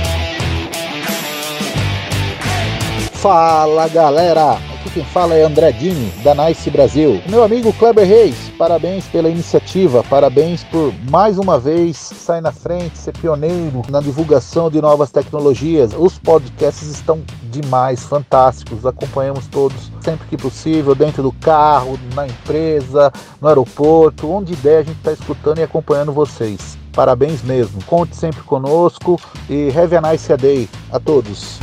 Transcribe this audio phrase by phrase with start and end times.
[3.14, 7.20] Fala galera, aqui quem fala é André Dini, da Nice Brasil.
[7.28, 12.98] Meu amigo Kleber Reis, parabéns pela iniciativa, parabéns por mais uma vez sair na frente,
[12.98, 15.92] ser pioneiro na divulgação de novas tecnologias.
[15.96, 23.12] Os podcasts estão demais, fantásticos, acompanhamos todos sempre que possível, dentro do carro, na empresa,
[23.40, 26.76] no aeroporto, onde der a gente está escutando e acompanhando vocês.
[26.92, 31.60] Parabéns mesmo, conte sempre conosco e have a nice day a todos.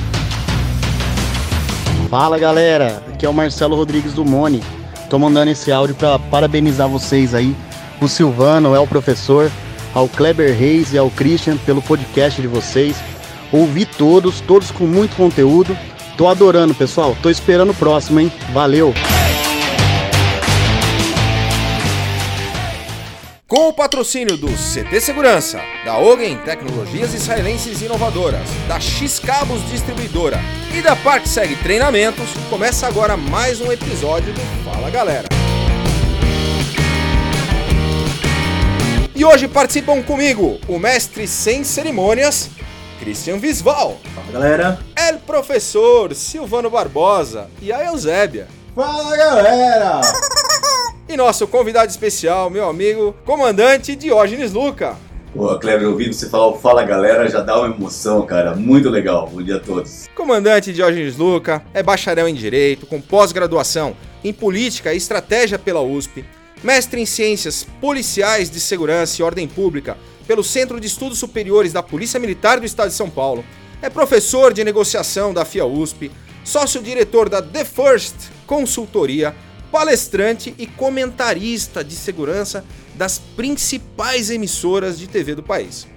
[2.09, 4.63] Fala galera, aqui é o Marcelo Rodrigues do Mone.
[5.15, 7.55] Tô mandando esse áudio para parabenizar vocês aí,
[8.01, 9.49] o Silvano, é o professor,
[9.93, 12.97] ao Kleber Reis e ao Christian pelo podcast de vocês.
[13.49, 15.77] Ouvi todos, todos com muito conteúdo.
[16.17, 17.15] Tô adorando, pessoal.
[17.23, 18.29] Tô esperando o próximo, hein?
[18.51, 18.93] Valeu!
[23.55, 30.41] Com o patrocínio do CT Segurança, da Ogen Tecnologias Israelenses Inovadoras, da X Cabos Distribuidora
[30.77, 35.29] e da ParkSeg Treinamentos, começa agora mais um episódio do Fala Galera.
[39.15, 42.49] E hoje participam comigo o mestre sem cerimônias,
[42.99, 43.97] Christian Visval.
[44.13, 44.79] Fala galera.
[44.97, 48.49] El professor Silvano Barbosa e a Eusébia.
[48.75, 50.01] Fala galera.
[51.07, 54.97] E nosso convidado especial, meu amigo, comandante Diógenes Luca.
[55.31, 58.55] Pô, Kleber, ouvindo você falar o Fala Galera já dá uma emoção, cara.
[58.55, 59.29] Muito legal.
[59.31, 60.07] Bom dia a todos.
[60.15, 66.25] Comandante Diógenes Luca é bacharel em Direito, com pós-graduação em Política e Estratégia pela USP,
[66.63, 71.83] mestre em Ciências Policiais de Segurança e Ordem Pública pelo Centro de Estudos Superiores da
[71.83, 73.45] Polícia Militar do Estado de São Paulo,
[73.79, 76.11] é professor de negociação da FIA USP,
[76.43, 78.15] sócio-diretor da The First
[78.47, 79.35] Consultoria
[79.71, 82.63] palestrante e comentarista de segurança
[82.95, 85.87] das principais emissoras de TV do país.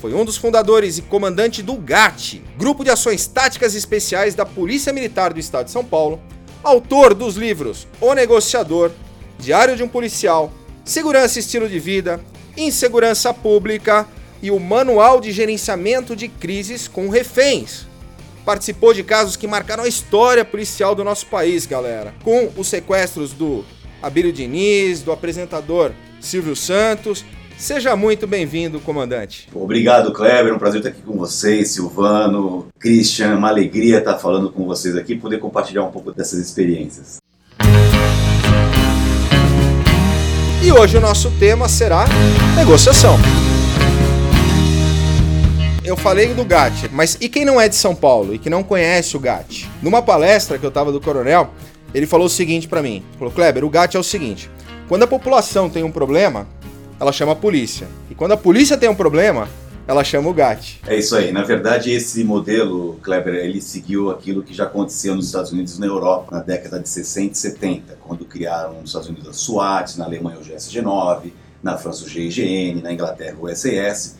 [0.00, 4.92] Foi um dos fundadores e comandante do GAT, Grupo de Ações Táticas Especiais da Polícia
[4.92, 6.20] Militar do Estado de São Paulo,
[6.62, 8.90] autor dos livros O Negociador,
[9.38, 10.52] Diário de um Policial,
[10.84, 12.20] Segurança e Estilo de Vida,
[12.56, 14.06] Insegurança Pública
[14.42, 17.86] e o Manual de Gerenciamento de Crises com Reféns,
[18.44, 22.14] participou de casos que marcaram a história policial do nosso país, galera.
[22.22, 23.64] Com os sequestros do
[24.02, 27.24] Abílio Diniz, do apresentador Silvio Santos.
[27.56, 29.46] Seja muito bem-vindo, comandante.
[29.54, 30.54] Obrigado, Kleber.
[30.54, 33.36] Um prazer estar aqui com vocês, Silvano, Christian.
[33.36, 37.18] Uma alegria estar falando com vocês aqui e poder compartilhar um pouco dessas experiências.
[40.62, 42.06] E hoje o nosso tema será
[42.56, 43.18] negociação
[45.90, 48.62] eu falei do GAT, mas e quem não é de São Paulo e que não
[48.62, 49.68] conhece o GAT?
[49.82, 51.50] Numa palestra que eu tava do Coronel,
[51.92, 54.48] ele falou o seguinte para mim: falou, Kleber, o GAT é o seguinte,
[54.88, 56.46] quando a população tem um problema,
[57.00, 57.88] ela chama a polícia.
[58.08, 59.48] E quando a polícia tem um problema,
[59.84, 60.80] ela chama o GAT.
[60.86, 61.32] É isso aí.
[61.32, 65.80] Na verdade, esse modelo, Kleber, ele seguiu aquilo que já aconteceu nos Estados Unidos e
[65.80, 69.96] na Europa na década de 60 e 70, quando criaram nos Estados Unidos a SWAT,
[69.98, 74.19] na Alemanha o GSG-9, na França o GIGN, na Inglaterra o SAS.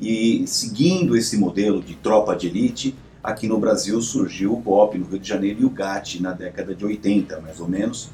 [0.00, 5.06] E seguindo esse modelo de tropa de elite, aqui no Brasil surgiu o BOP no
[5.06, 8.08] Rio de Janeiro e o GAT na década de 80, mais ou menos.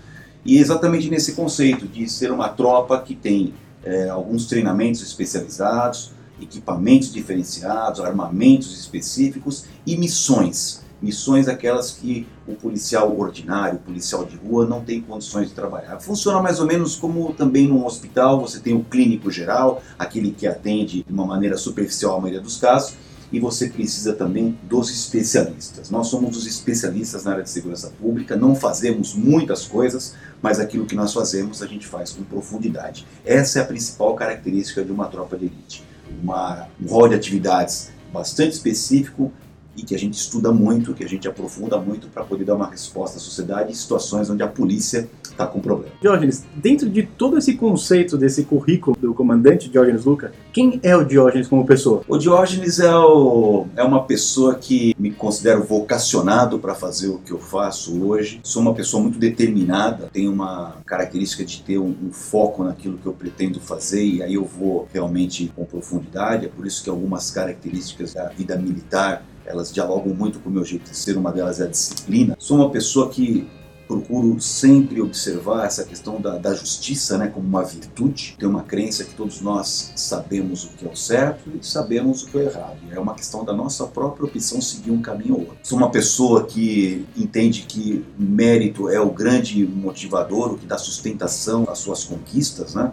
[0.44, 3.54] E exatamente nesse conceito de ser uma tropa que tem
[3.84, 6.10] é, alguns treinamentos especializados,
[6.40, 10.84] equipamentos diferenciados, armamentos específicos e missões.
[11.00, 16.00] Missões aquelas que o policial ordinário, o policial de rua não tem condições de trabalhar.
[16.00, 20.46] Funciona mais ou menos como também num hospital, você tem o clínico geral, aquele que
[20.46, 22.94] atende de uma maneira superficial a maioria dos casos,
[23.32, 25.90] e você precisa também dos especialistas.
[25.90, 30.86] Nós somos os especialistas na área de segurança pública, não fazemos muitas coisas, mas aquilo
[30.86, 33.06] que nós fazemos a gente faz com profundidade.
[33.24, 35.84] Essa é a principal característica de uma tropa de elite.
[36.22, 39.32] Uma, um rol de atividades bastante específico
[39.76, 42.68] e que a gente estuda muito, que a gente aprofunda muito para poder dar uma
[42.68, 45.92] resposta à sociedade em situações onde a polícia está com problema.
[46.00, 51.04] Diógenes, dentro de todo esse conceito desse currículo do comandante Diógenes Luca, quem é o
[51.04, 52.02] Diógenes como pessoa?
[52.08, 57.32] O Diógenes é, o, é uma pessoa que me considero vocacionado para fazer o que
[57.32, 58.40] eu faço hoje.
[58.42, 63.06] Sou uma pessoa muito determinada, tenho uma característica de ter um, um foco naquilo que
[63.06, 66.46] eu pretendo fazer e aí eu vou realmente com profundidade.
[66.46, 70.64] É por isso que algumas características da vida militar elas dialogam muito com o meu
[70.64, 72.36] jeito de ser, uma delas é a disciplina.
[72.38, 73.48] Sou uma pessoa que
[73.86, 78.36] procuro sempre observar essa questão da, da, justiça né, como uma virtude.
[78.38, 82.26] Tenho uma crença que todos nós sabemos o que é o certo e sabemos o
[82.26, 82.78] que é errado.
[82.90, 85.58] É uma questão da nossa própria opção seguir um caminho ou outro.
[85.62, 91.66] Sou uma pessoa que entende que mérito é o grande motivador, o que dá sustentação
[91.70, 92.74] às suas conquistas.
[92.74, 92.92] Né?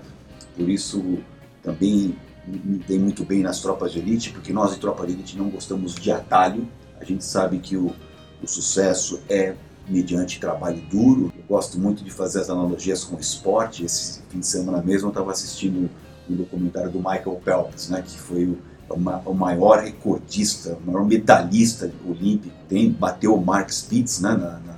[0.55, 1.17] Por isso
[1.63, 2.15] também
[2.47, 5.49] me dei muito bem nas tropas de elite, porque nós de tropa de elite não
[5.49, 6.67] gostamos de atalho.
[6.99, 7.93] A gente sabe que o,
[8.41, 9.55] o sucesso é
[9.87, 11.31] mediante trabalho duro.
[11.35, 13.85] Eu gosto muito de fazer as analogias com o esporte.
[13.85, 15.89] Esse fim de semana mesmo eu estava assistindo
[16.29, 18.57] um documentário do Michael Phelps, né, que foi o,
[18.89, 22.55] o maior recordista, o maior medalhista olímpico.
[22.69, 24.72] Tem, bateu o Mark Spitz né, na, na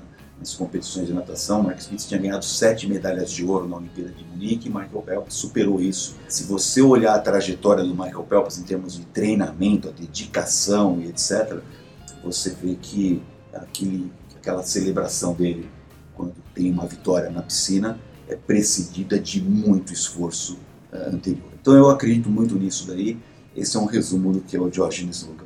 [0.46, 1.64] nas competições de natação.
[1.64, 5.34] Mark Spitz tinha ganhado sete medalhas de ouro na Olimpíada de Munique e Michael Phelps
[5.34, 6.16] superou isso.
[6.30, 11.60] Se você olhar a trajetória do Michael Phelps em termos de treinamento, dedicação e etc.,
[12.24, 15.68] você vê que aquele, aquela celebração dele
[16.14, 20.58] quando tem uma vitória na piscina é precedida de muito esforço
[20.94, 21.50] uh, anterior.
[21.60, 23.18] Então eu acredito muito nisso daí.
[23.56, 25.46] Esse é um resumo do que é o Diogenes Luca.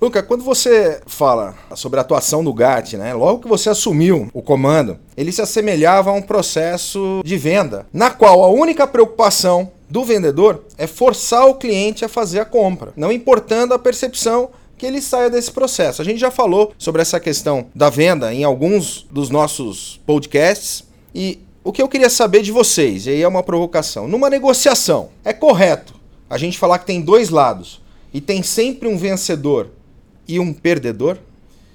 [0.00, 4.40] Luca, quando você fala sobre a atuação do GAT, né, logo que você assumiu o
[4.40, 10.04] comando, ele se assemelhava a um processo de venda, na qual a única preocupação do
[10.04, 15.02] vendedor é forçar o cliente a fazer a compra, não importando a percepção que ele
[15.02, 16.00] saia desse processo.
[16.00, 21.40] A gente já falou sobre essa questão da venda em alguns dos nossos podcasts e
[21.64, 25.32] o que eu queria saber de vocês, e aí é uma provocação, numa negociação, é
[25.32, 25.94] correto
[26.30, 27.82] a gente falar que tem dois lados
[28.14, 29.72] e tem sempre um vencedor
[30.28, 31.16] e um perdedor?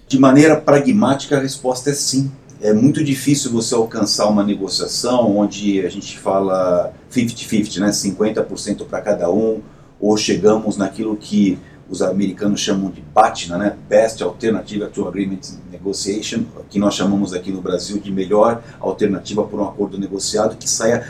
[0.07, 2.31] De maneira pragmática, a resposta é sim.
[2.61, 7.89] É muito difícil você alcançar uma negociação onde a gente fala 50-50, né?
[7.89, 9.59] 50% para cada um,
[9.99, 11.57] ou chegamos naquilo que
[11.89, 13.77] os americanos chamam de BATNA, né?
[13.89, 15.41] Best Alternative to Agreement
[15.71, 20.69] Negotiation, que nós chamamos aqui no Brasil de melhor alternativa por um acordo negociado, que
[20.69, 21.05] saia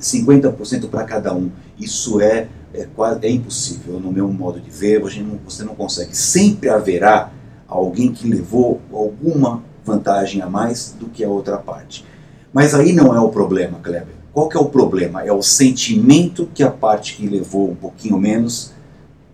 [0.00, 1.50] 50% para cada um.
[1.78, 5.74] Isso é é, quase, é impossível, no meu modo de ver, você não, você não
[5.74, 6.16] consegue.
[6.16, 7.30] Sempre haverá
[7.68, 12.04] alguém que levou alguma vantagem a mais do que a outra parte.
[12.52, 14.14] Mas aí não é o problema, Kleber.
[14.32, 15.22] Qual que é o problema?
[15.22, 18.72] É o sentimento que a parte que levou um pouquinho menos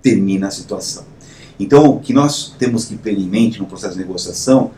[0.02, 1.04] termina a situação.
[1.58, 4.70] Então, o que nós temos que ter em mente no processo de negociação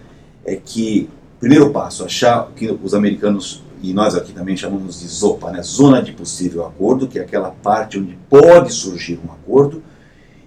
[0.45, 1.09] é que,
[1.39, 5.63] primeiro passo, achar o que os americanos e nós aqui também chamamos de ZOPA, né?
[5.63, 9.83] Zona de Possível Acordo, que é aquela parte onde pode surgir um acordo,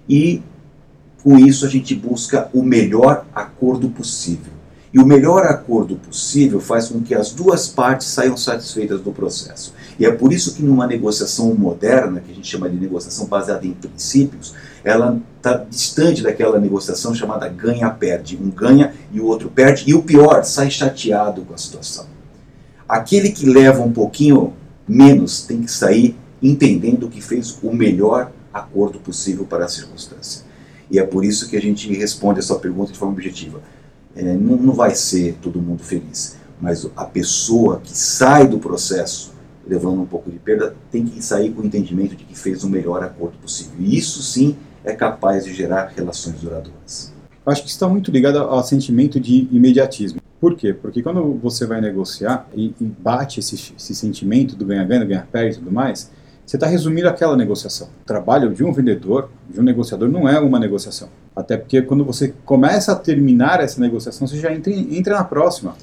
[0.08, 0.42] e
[1.22, 4.56] com isso a gente busca o melhor acordo possível.
[4.94, 9.74] E o melhor acordo possível faz com que as duas partes saiam satisfeitas do processo.
[9.98, 13.66] E é por isso que numa negociação moderna, que a gente chama de negociação baseada
[13.66, 18.38] em princípios, ela está distante daquela negociação chamada ganha-perde.
[18.40, 22.15] Um ganha e o outro perde, e o pior, sai chateado com a situação.
[22.88, 24.52] Aquele que leva um pouquinho
[24.86, 30.44] menos tem que sair entendendo que fez o melhor acordo possível para a circunstância.
[30.90, 33.60] E é por isso que a gente responde essa pergunta de forma objetiva.
[34.14, 39.34] É, não, não vai ser todo mundo feliz, mas a pessoa que sai do processo
[39.66, 42.70] levando um pouco de perda tem que sair com o entendimento de que fez o
[42.70, 43.74] melhor acordo possível.
[43.80, 47.12] E isso sim é capaz de gerar relações duradouras.
[47.44, 50.20] Acho que está muito ligado ao sentimento de imediatismo.
[50.40, 50.72] Por quê?
[50.74, 55.58] Porque quando você vai negociar e, e bate esse, esse, sentimento do ganha-ganha, ganha-perde e
[55.60, 56.10] tudo mais,
[56.44, 57.88] você está resumindo aquela negociação.
[58.02, 61.08] O trabalho de um vendedor, de um negociador, não é uma negociação.
[61.34, 65.74] Até porque quando você começa a terminar essa negociação, você já entra, entra na próxima.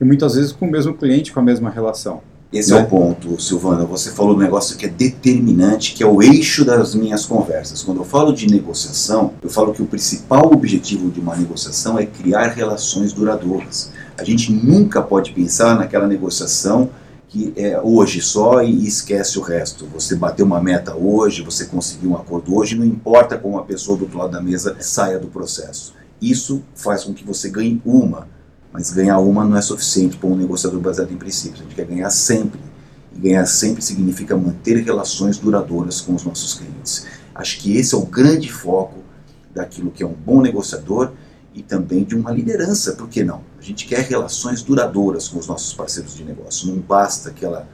[0.00, 2.20] E muitas vezes com o mesmo cliente, com a mesma relação.
[2.52, 2.80] Esse Né?
[2.80, 3.84] é o ponto, Silvana.
[3.84, 7.82] Você falou um negócio que é determinante, que é o eixo das minhas conversas.
[7.82, 12.06] Quando eu falo de negociação, eu falo que o principal objetivo de uma negociação é
[12.06, 13.92] criar relações duradouras.
[14.18, 16.90] A gente nunca pode pensar naquela negociação
[17.28, 19.86] que é hoje só e esquece o resto.
[19.94, 23.96] Você bateu uma meta hoje, você conseguiu um acordo hoje, não importa como a pessoa
[23.96, 25.94] do outro lado da mesa saia do processo.
[26.20, 28.26] Isso faz com que você ganhe uma,
[28.72, 31.60] mas ganhar uma não é suficiente para um negociador baseado em princípios.
[31.60, 32.58] A gente quer ganhar sempre.
[33.14, 37.06] E ganhar sempre significa manter relações duradouras com os nossos clientes.
[37.32, 38.98] Acho que esse é o grande foco
[39.54, 41.12] daquilo que é um bom negociador
[41.54, 43.42] e também de uma liderança, por que não?
[43.58, 46.68] A gente quer relações duradouras com os nossos parceiros de negócio.
[46.68, 47.66] Não basta que ela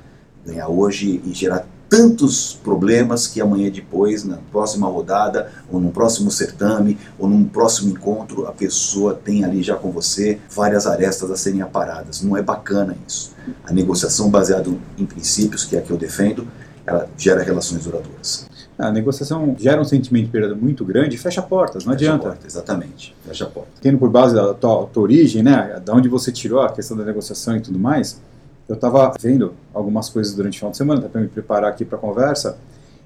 [0.45, 6.31] ganhar hoje e gerar tantos problemas que amanhã depois, na próxima rodada, ou num próximo
[6.31, 11.37] certame, ou num próximo encontro, a pessoa tem ali já com você várias arestas a
[11.37, 12.23] serem aparadas.
[12.23, 13.33] Não é bacana isso.
[13.65, 16.49] A negociação baseada em princípios, que é a que eu defendo,
[16.87, 18.47] ela gera relações duradouras.
[18.79, 22.15] A negociação gera um sentimento de perda muito grande e fecha portas, não Fecha a
[22.15, 22.29] adianta.
[22.31, 23.15] porta, exatamente.
[23.27, 23.71] Fecha a porta.
[23.81, 27.05] Tendo por base da tua, tua origem, né, da onde você tirou a questão da
[27.05, 28.21] negociação e tudo mais,
[28.69, 31.99] eu estava vendo algumas coisas durante o final de semana para me preparar aqui para
[31.99, 32.57] a conversa,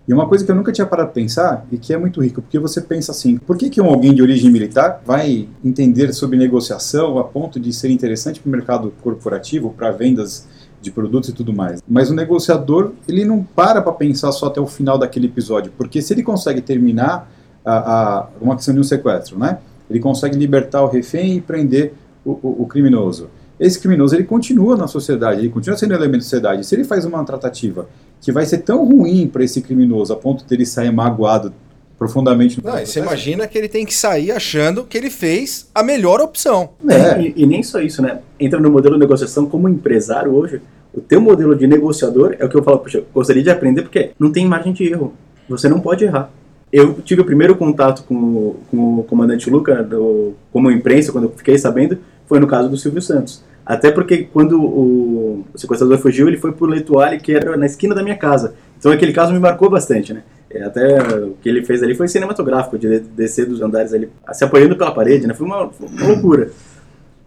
[0.06, 2.40] e uma coisa que eu nunca tinha parado para pensar e que é muito rico,
[2.40, 6.38] porque você pensa assim, por que, que um alguém de origem militar vai entender sobre
[6.38, 10.46] negociação a ponto de ser interessante para o mercado corporativo, para vendas
[10.80, 11.82] de produtos e tudo mais.
[11.88, 16.00] Mas o negociador, ele não para para pensar só até o final daquele episódio, porque
[16.00, 17.30] se ele consegue terminar
[17.64, 19.58] a, a, uma questão de um sequestro, né?
[19.90, 21.94] Ele consegue libertar o refém e prender
[22.24, 23.28] o, o, o criminoso.
[23.58, 26.64] Esse criminoso ele continua na sociedade, ele continua sendo elemento da sociedade.
[26.64, 27.88] Se ele faz uma tratativa
[28.20, 31.52] que vai ser tão ruim para esse criminoso a ponto dele sair magoado
[31.98, 35.82] profundamente no Não, você imagina que ele tem que sair achando que ele fez a
[35.82, 36.70] melhor opção.
[36.88, 37.20] É.
[37.20, 38.20] E, e nem só isso, né?
[38.38, 40.62] Entra no modelo de negociação como empresário hoje.
[40.94, 43.82] O teu modelo de negociador é o que eu falo, puxa, eu gostaria de aprender
[43.82, 45.12] porque não tem margem de erro.
[45.48, 46.30] Você não pode errar.
[46.72, 51.24] Eu tive o primeiro contato com o, com o comandante Luca, do, como imprensa, quando
[51.24, 53.42] eu fiquei sabendo, foi no caso do Silvio Santos.
[53.64, 57.94] Até porque quando o, o sequestrador fugiu, ele foi pro Letuale, que era na esquina
[57.94, 58.54] da minha casa.
[58.78, 60.22] Então aquele caso me marcou bastante, né?
[60.50, 64.44] É, até o que ele fez ali foi cinematográfico, de descer dos andares ali, se
[64.44, 65.34] apoiando pela parede, né?
[65.34, 66.50] Foi uma, foi uma loucura.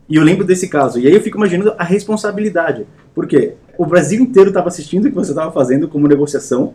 [0.10, 1.00] E eu lembro desse caso.
[1.00, 2.86] E aí eu fico imaginando a responsabilidade.
[3.14, 3.54] Por quê?
[3.78, 6.74] O Brasil inteiro estava assistindo o que você estava fazendo como negociação.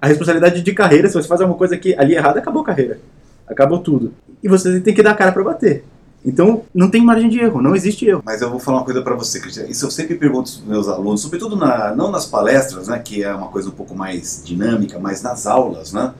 [0.00, 2.98] A responsabilidade de carreira, se você faz alguma coisa aqui ali errada, acabou a carreira.
[3.46, 4.12] Acabou tudo.
[4.42, 5.84] E você tem que dar a cara para bater.
[6.24, 8.22] Então, não tem margem de erro, não existe erro.
[8.24, 9.66] Mas eu vou falar uma coisa para você, Cristian.
[9.66, 13.34] Isso eu sempre pergunto aos meus alunos, sobretudo na, não nas palestras, né, que é
[13.34, 16.14] uma coisa um pouco mais dinâmica, mas nas aulas, né?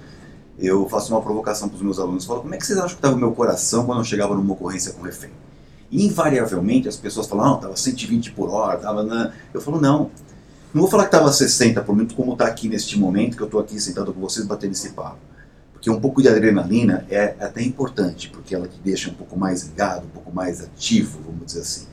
[0.58, 2.26] Eu faço uma provocação para os meus alunos.
[2.26, 4.52] Falo, como é que vocês acham que estava o meu coração quando eu chegava numa
[4.52, 5.30] ocorrência com refém?
[5.90, 9.32] E, invariavelmente as pessoas falam, não, estava 120 por hora, na...
[9.52, 10.10] Eu falo, não.
[10.72, 13.46] Não vou falar que estava 60 por minuto, como está aqui neste momento, que eu
[13.46, 15.16] estou aqui sentado com vocês batendo esse papo.
[15.84, 19.64] Porque um pouco de adrenalina é até importante, porque ela te deixa um pouco mais
[19.64, 21.86] ligado, um pouco mais ativo, vamos dizer assim.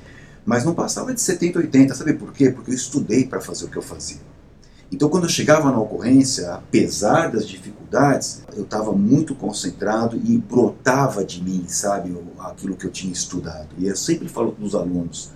[0.46, 2.50] Mas não passava de 70, 80, sabe por quê?
[2.52, 4.22] Porque eu estudei para fazer o que eu fazia.
[4.90, 11.26] Então, quando eu chegava na ocorrência, apesar das dificuldades, eu estava muito concentrado e brotava
[11.26, 13.68] de mim, sabe, aquilo que eu tinha estudado.
[13.78, 15.32] E eu sempre falo para os alunos,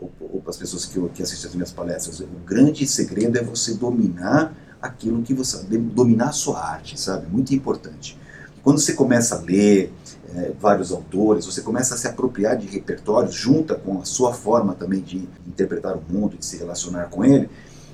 [0.00, 3.44] ou, ou para as pessoas que, que assistem as minhas palestras, o grande segredo é
[3.44, 5.64] você dominar aquilo que você.
[5.66, 7.26] dominar a sua arte, sabe?
[7.30, 8.18] Muito importante.
[8.62, 9.92] Quando você começa a ler
[10.34, 14.74] é, vários autores, você começa a se apropriar de repertórios, junta com a sua forma
[14.74, 17.48] também de interpretar o mundo, de se relacionar com ele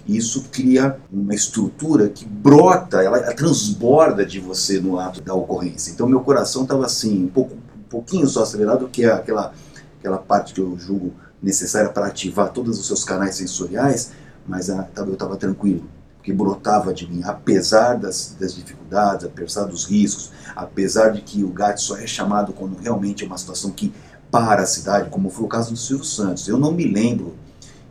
[0.08, 5.90] isso cria uma estrutura que brota, ela, ela, transborda de você no ato da ocorrência.
[5.90, 9.52] Então meu coração estava assim, um, pouco, um pouquinho só acelerado, que é aquela,
[9.98, 11.12] aquela parte que eu julgo
[11.42, 14.12] necessária para ativar todos os seus canais sensoriais,
[14.46, 15.84] mas a, eu estava tranquilo,
[16.26, 21.48] porque brotava de mim, apesar das, das dificuldades, apesar dos riscos, apesar de que o
[21.50, 23.94] GAT só é chamado quando realmente é uma situação que
[24.28, 26.48] para a cidade, como foi o caso do Silvio Santos.
[26.48, 27.36] Eu não me lembro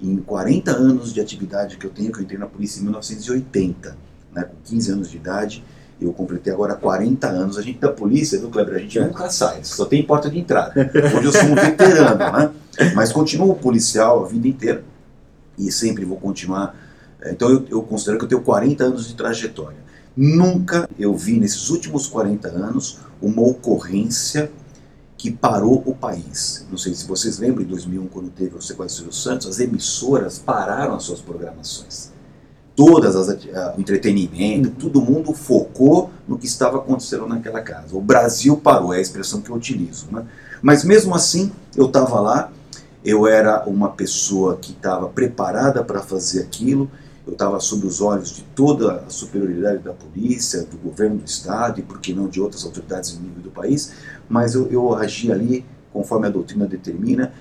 [0.02, 3.98] em 40 anos de atividade que eu tenho, que eu entrei na polícia em 1980,
[4.34, 5.64] né, com 15 anos de idade,
[6.02, 7.58] eu completei agora 40 anos.
[7.58, 8.76] A gente da polícia, viu, Kleber?
[8.76, 10.74] A gente nunca sai, só tem porta de entrada.
[11.16, 12.52] Hoje eu sou um veterano, né?
[12.94, 14.84] Mas continuo policial a vida inteira
[15.58, 16.76] e sempre vou continuar.
[17.32, 19.78] Então eu, eu considero que eu tenho 40 anos de trajetória.
[20.16, 24.52] Nunca eu vi nesses últimos 40 anos uma ocorrência
[25.18, 26.66] que parou o país.
[26.70, 30.40] Não sei se vocês lembram, em 2001, quando teve o sequestro do Santos, as emissoras
[30.40, 32.12] pararam as suas programações.
[32.76, 33.30] Todas as
[33.76, 37.96] o entretenimento, todo mundo focou no que estava acontecendo naquela casa.
[37.96, 40.08] O Brasil parou, é a expressão que eu utilizo.
[40.12, 40.26] Né?
[40.62, 42.52] Mas mesmo assim, eu estava lá,
[43.04, 46.90] eu era uma pessoa que estava preparada para fazer aquilo,
[47.26, 51.80] eu estava sob os olhos de toda a superioridade da polícia, do governo do Estado
[51.80, 53.94] e, por que não, de outras autoridades em nível do país,
[54.30, 55.66] mas eu, eu agi ali
[55.96, 57.32] conforme a doutrina determina,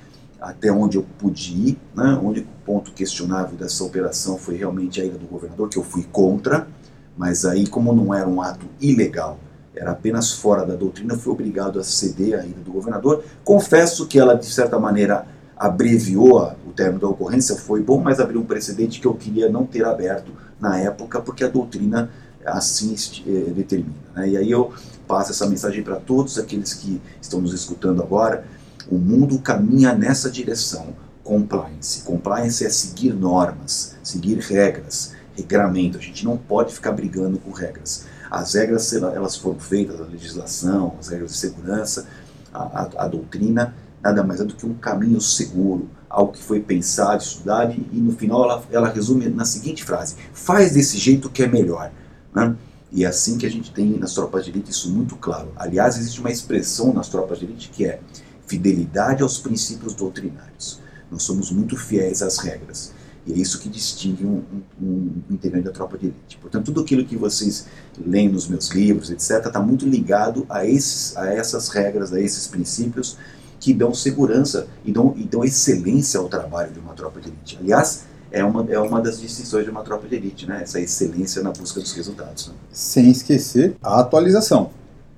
[0.40, 1.78] até onde eu pude ir.
[1.92, 2.18] Né?
[2.22, 6.04] O único ponto questionável dessa operação foi realmente a ida do governador, que eu fui
[6.12, 6.68] contra,
[7.16, 9.38] mas aí, como não era um ato ilegal,
[9.74, 13.24] era apenas fora da doutrina, eu fui obrigado a ceder a ida do governador.
[13.42, 15.26] Confesso que ela, de certa maneira,
[15.56, 19.64] abreviou o término da ocorrência, foi bom, mas abriu um precedente que eu queria não
[19.64, 22.10] ter aberto na época, porque a doutrina
[22.44, 22.94] assim
[23.26, 23.94] eh, determina.
[24.14, 24.30] Né?
[24.30, 24.72] E aí eu
[25.06, 28.44] passo essa mensagem para todos aqueles que estão nos escutando agora.
[28.90, 30.88] O mundo caminha nessa direção.
[31.22, 32.02] Compliance.
[32.02, 35.96] Compliance é seguir normas, seguir regras, regramento.
[35.96, 38.04] A gente não pode ficar brigando com regras.
[38.30, 42.06] As regras, elas foram feitas, a legislação, as regras de segurança,
[42.52, 46.60] a, a, a doutrina, nada mais é do que um caminho seguro, algo que foi
[46.60, 51.42] pensado, estudado, e, no final ela, ela, resume na seguinte frase: faz desse jeito que
[51.42, 51.90] é melhor.
[52.34, 52.54] Né?
[52.92, 55.50] E é assim que a gente tem nas tropas de elite isso muito claro.
[55.56, 57.98] Aliás, existe uma expressão nas tropas de elite que é
[58.46, 60.80] fidelidade aos princípios doutrinários.
[61.10, 62.92] Nós somos muito fiéis às regras.
[63.26, 64.42] E é isso que distingue um,
[64.80, 66.36] um, um integrante da tropa de elite.
[66.40, 67.66] Portanto, tudo aquilo que vocês
[68.06, 72.46] leem nos meus livros, etc., está muito ligado a, esses, a essas regras, a esses
[72.46, 73.16] princípios
[73.64, 77.56] que dão segurança e dão, e dão excelência ao trabalho de uma tropa de elite.
[77.58, 80.60] Aliás, é uma, é uma das distinções de uma tropa de elite, né?
[80.62, 82.48] essa excelência na busca dos resultados.
[82.48, 82.54] Né?
[82.70, 84.68] Sem esquecer a atualização.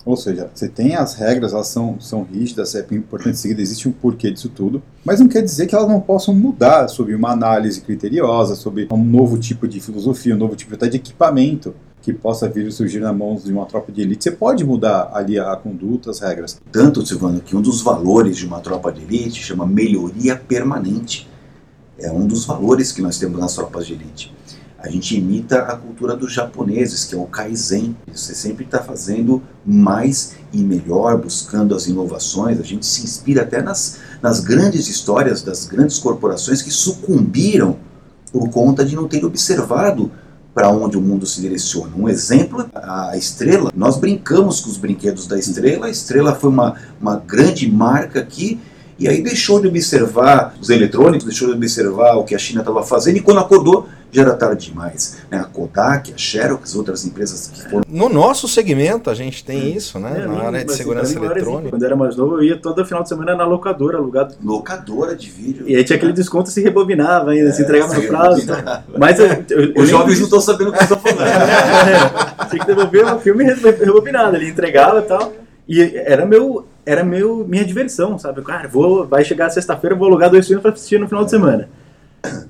[0.04, 3.92] Ou seja, você tem as regras, elas são, são rígidas, é importante seguir, existe um
[3.92, 7.80] porquê disso tudo, mas não quer dizer que elas não possam mudar sob uma análise
[7.80, 11.74] criteriosa, sobre um novo tipo de filosofia, um novo tipo até de equipamento
[12.06, 15.40] que possa vir surgir na mão de uma tropa de elite, você pode mudar ali
[15.40, 16.56] a conduta, as regras.
[16.70, 21.28] Tanto, Silvano, que um dos valores de uma tropa de elite chama melhoria permanente.
[21.98, 24.32] É um dos valores que nós temos nas tropas de elite.
[24.78, 27.96] A gente imita a cultura dos japoneses, que é o Kaizen.
[28.14, 32.60] Você sempre está fazendo mais e melhor, buscando as inovações.
[32.60, 37.78] A gente se inspira até nas, nas grandes histórias das grandes corporações que sucumbiram
[38.30, 40.12] por conta de não ter observado
[40.56, 41.92] para onde o mundo se direciona.
[41.94, 43.70] Um exemplo, a Estrela.
[43.76, 45.84] Nós brincamos com os brinquedos da Estrela.
[45.84, 48.58] A Estrela foi uma, uma grande marca aqui
[48.98, 52.82] e aí deixou de observar os eletrônicos, deixou de observar o que a China estava
[52.82, 55.18] fazendo e quando acordou já era tarde demais.
[55.30, 55.38] Né?
[55.38, 57.82] A Kodak, a Xerox, outras empresas que foram.
[57.86, 60.22] No nosso segmento a gente tem isso, né?
[60.22, 61.70] É, na área de segurança eletrônica.
[61.70, 64.34] Quando era mais novo, eu ia todo final de semana na locadora, alugado.
[64.42, 65.68] Locadora de vídeo.
[65.68, 68.46] E aí tinha aquele desconto se rebobinava ainda, é, se entregava no prazo.
[68.96, 71.20] Mas eu, eu, Os jovens não estão sabendo o que estão falando.
[71.26, 75.32] é, tinha que devolver o filme rebobinado, ele entregava e tal.
[75.68, 78.40] E era meu era meu, minha diversão, sabe?
[78.42, 81.68] Cara, vou, vai chegar sexta-feira, vou alugar dois filmes para assistir no final de semana.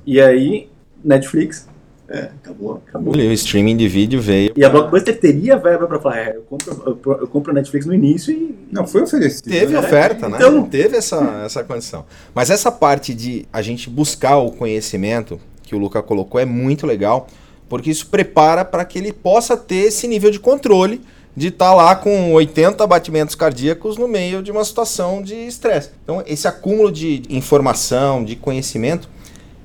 [0.06, 0.68] E aí,
[1.02, 1.66] Netflix.
[2.08, 2.80] É, acabou.
[2.86, 3.16] acabou.
[3.16, 4.52] O streaming de vídeo veio.
[4.54, 8.32] E a Blockbuster teria verba para falar, é, eu compro, eu compro Netflix no início
[8.32, 8.54] e.
[8.70, 9.50] Não, foi oferecido.
[9.50, 9.78] Teve né?
[9.80, 10.36] oferta, né?
[10.36, 12.04] Então, teve essa, essa condição.
[12.32, 16.86] Mas essa parte de a gente buscar o conhecimento que o Luca colocou é muito
[16.86, 17.26] legal,
[17.68, 21.00] porque isso prepara para que ele possa ter esse nível de controle
[21.36, 25.90] de estar tá lá com 80 batimentos cardíacos no meio de uma situação de estresse.
[26.02, 29.08] Então, esse acúmulo de informação, de conhecimento,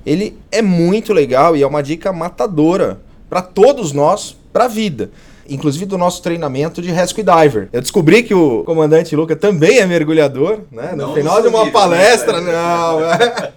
[0.06, 5.12] ele é muito legal e é uma dica matadora para todos nós, para a vida.
[5.50, 7.70] Inclusive do nosso treinamento de Rescue Diver.
[7.74, 10.92] Eu descobri que o comandante Luca também é mergulhador, né?
[10.92, 13.54] No não final de uma palestra, não, é...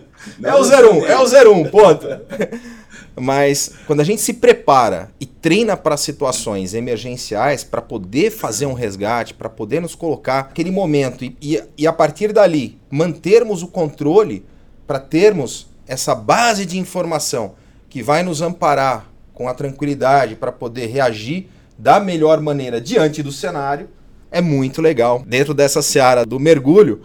[0.38, 2.06] não, é o 01, é o 01, ponto.
[3.20, 8.72] Mas quando a gente se prepara e treina para situações emergenciais, para poder fazer um
[8.72, 13.68] resgate, para poder nos colocar naquele momento e, e, e a partir dali mantermos o
[13.68, 14.44] controle
[14.86, 17.54] para termos essa base de informação
[17.88, 23.32] que vai nos amparar com a tranquilidade para poder reagir da melhor maneira diante do
[23.32, 23.88] cenário,
[24.30, 25.22] é muito legal.
[25.26, 27.00] Dentro dessa seara do mergulho,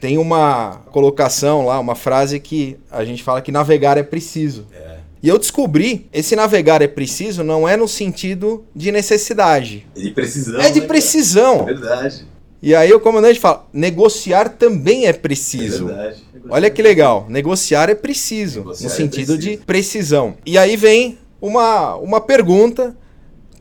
[0.00, 4.66] tem uma colocação lá, uma frase que a gente fala que navegar é preciso.
[4.72, 4.95] É.
[5.26, 9.84] E eu descobri, esse navegar é preciso não é no sentido de necessidade.
[9.96, 10.60] É de precisão.
[10.60, 11.62] É de né, precisão.
[11.62, 12.24] É verdade.
[12.62, 15.90] E aí o comandante fala: negociar também é preciso.
[15.90, 16.22] É verdade.
[16.48, 17.26] Olha que legal.
[17.28, 20.36] Negociar é preciso, negociar no é sentido é de precisão.
[20.46, 22.96] E aí vem uma, uma pergunta: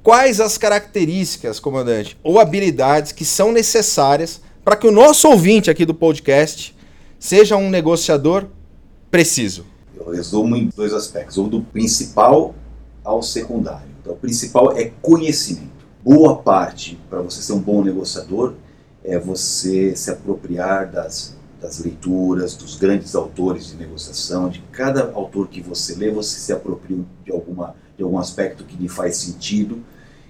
[0.03, 5.83] quais as características, comandante, ou habilidades que são necessárias para que o nosso ouvinte aqui
[5.83, 6.75] do podcast
[7.17, 8.45] seja um negociador
[9.09, 9.73] preciso?
[9.95, 12.53] Eu resumo em dois aspectos, ou do principal
[13.03, 13.87] ao secundário.
[14.01, 15.85] Então, o principal é conhecimento.
[16.03, 18.53] Boa parte para você ser um bom negociador
[19.03, 25.47] é você se apropriar das, das leituras, dos grandes autores de negociação, de cada autor
[25.47, 29.83] que você lê, você se apropria de, alguma, de algum aspecto que lhe faz sentido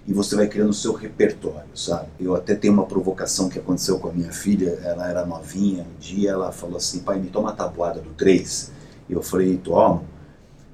[0.07, 2.07] e você vai criando o seu repertório, sabe?
[2.19, 5.99] Eu até tenho uma provocação que aconteceu com a minha filha, ela era novinha, um
[5.99, 8.71] dia ela falou assim, pai, me toma a tabuada do 3.
[9.09, 10.03] E eu falei, toma,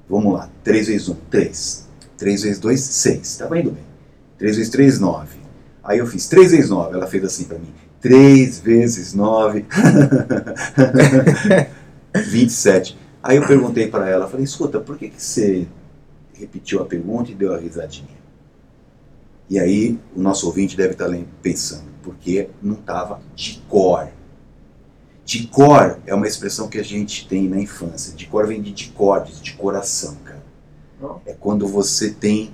[0.09, 1.87] vamos lá, 3 vezes 1, 3.
[2.17, 3.21] 3 vezes 2, 6.
[3.21, 3.83] Estava indo bem.
[4.37, 5.41] 3 vezes 3, 9.
[5.83, 9.65] Aí eu fiz 3 vezes 9, ela fez assim para mim, 3 vezes 9,
[12.13, 12.97] 27.
[13.23, 15.67] Aí eu perguntei para ela, falei, escuta, por que, que você
[16.33, 18.21] repetiu a pergunta e deu a risadinha?
[19.47, 21.07] E aí o nosso ouvinte deve estar
[21.41, 24.07] pensando, porque não estava de cor.
[25.31, 28.13] De cor é uma expressão que a gente tem na infância.
[28.13, 30.43] De cor vem de decordes, de coração, cara.
[31.25, 32.53] É quando você tem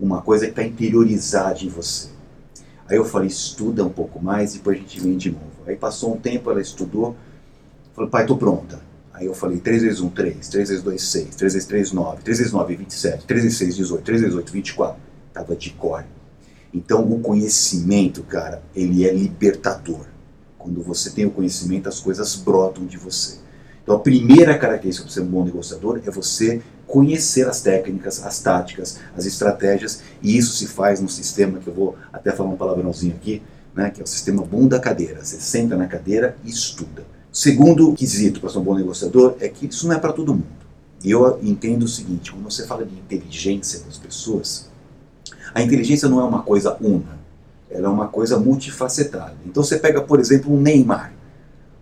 [0.00, 2.08] uma coisa que está interiorizada em você.
[2.88, 5.44] Aí eu falei, estuda um pouco mais e depois a gente vem de novo.
[5.66, 7.14] Aí passou um tempo, ela estudou,
[7.92, 8.80] falou, pai, tô pronta.
[9.12, 12.22] Aí eu falei, 3 vezes 1, 3, 3 vezes 2, 6, 3 vezes 3, 9,
[12.22, 14.96] 3 vezes 9, 27, 3 vezes 6, 18, 3 vezes 8, 24
[15.28, 16.06] estava de cor.
[16.72, 20.06] Então o conhecimento, cara, ele é libertador.
[20.60, 23.38] Quando você tem o conhecimento, as coisas brotam de você.
[23.82, 28.40] Então a primeira característica para ser um bom negociador é você conhecer as técnicas, as
[28.40, 32.56] táticas, as estratégias, e isso se faz num sistema que eu vou até falar um
[32.56, 33.42] palavrãozinho aqui,
[33.74, 35.24] né, que é o sistema bunda cadeira.
[35.24, 37.04] Você senta na cadeira e estuda.
[37.32, 40.60] Segundo quesito para ser um bom negociador é que isso não é para todo mundo.
[41.02, 44.68] E eu entendo o seguinte, quando você fala de inteligência das pessoas,
[45.54, 47.18] a inteligência não é uma coisa una,
[47.70, 49.36] ela é uma coisa multifacetada.
[49.46, 51.12] Então você pega, por exemplo, um Neymar.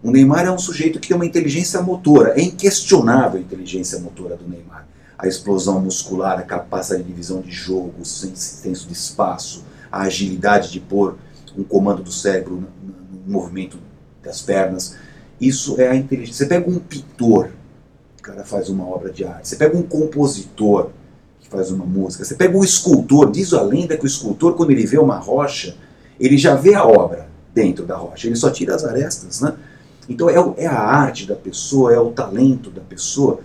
[0.03, 4.37] O Neymar é um sujeito que tem uma inteligência motora, é inquestionável a inteligência motora
[4.37, 4.87] do Neymar.
[5.17, 10.71] A explosão muscular, a capacidade de divisão de jogo, o senso de espaço, a agilidade
[10.71, 11.17] de pôr
[11.57, 12.89] um comando do cérebro no,
[13.27, 13.79] movimento
[14.23, 14.97] das pernas.
[15.41, 16.45] Isso é a inteligência.
[16.45, 17.51] Você pega um pintor,
[18.19, 19.49] o cara faz uma obra de arte.
[19.49, 20.91] Você pega um compositor,
[21.51, 22.25] faz uma música.
[22.25, 25.77] Você pega o escultor, diz a lenda que o escultor, quando ele vê uma rocha,
[26.19, 29.55] ele já vê a obra dentro da rocha, ele só tira as arestas, né?
[30.09, 33.41] Então é, é a arte da pessoa, é o talento da pessoa.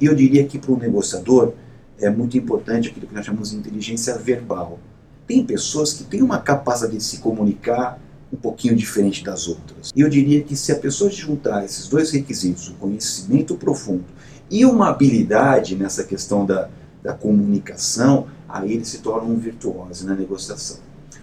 [0.00, 1.52] E eu diria que para o negociador
[1.98, 4.78] é muito importante aquilo que nós chamamos de inteligência verbal.
[5.26, 8.00] Tem pessoas que têm uma capacidade de se comunicar
[8.32, 9.92] um pouquinho diferente das outras.
[9.94, 14.04] E eu diria que se a pessoa juntar esses dois requisitos, o conhecimento profundo
[14.50, 16.68] e uma habilidade nessa questão da,
[17.06, 20.78] da comunicação, aí ele se torna um virtuoso na negociação.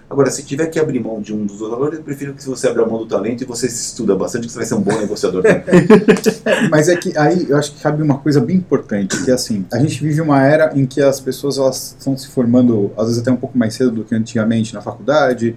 [0.09, 2.67] Agora, se tiver que abrir mão de um dos dois valores, eu prefiro que você
[2.67, 5.43] abra mão do talento e você estuda bastante, que você vai ser um bom negociador.
[6.69, 9.65] Mas é que aí eu acho que cabe uma coisa bem importante, que é assim,
[9.73, 13.21] a gente vive uma era em que as pessoas elas estão se formando, às vezes
[13.21, 15.55] até um pouco mais cedo do que antigamente na faculdade,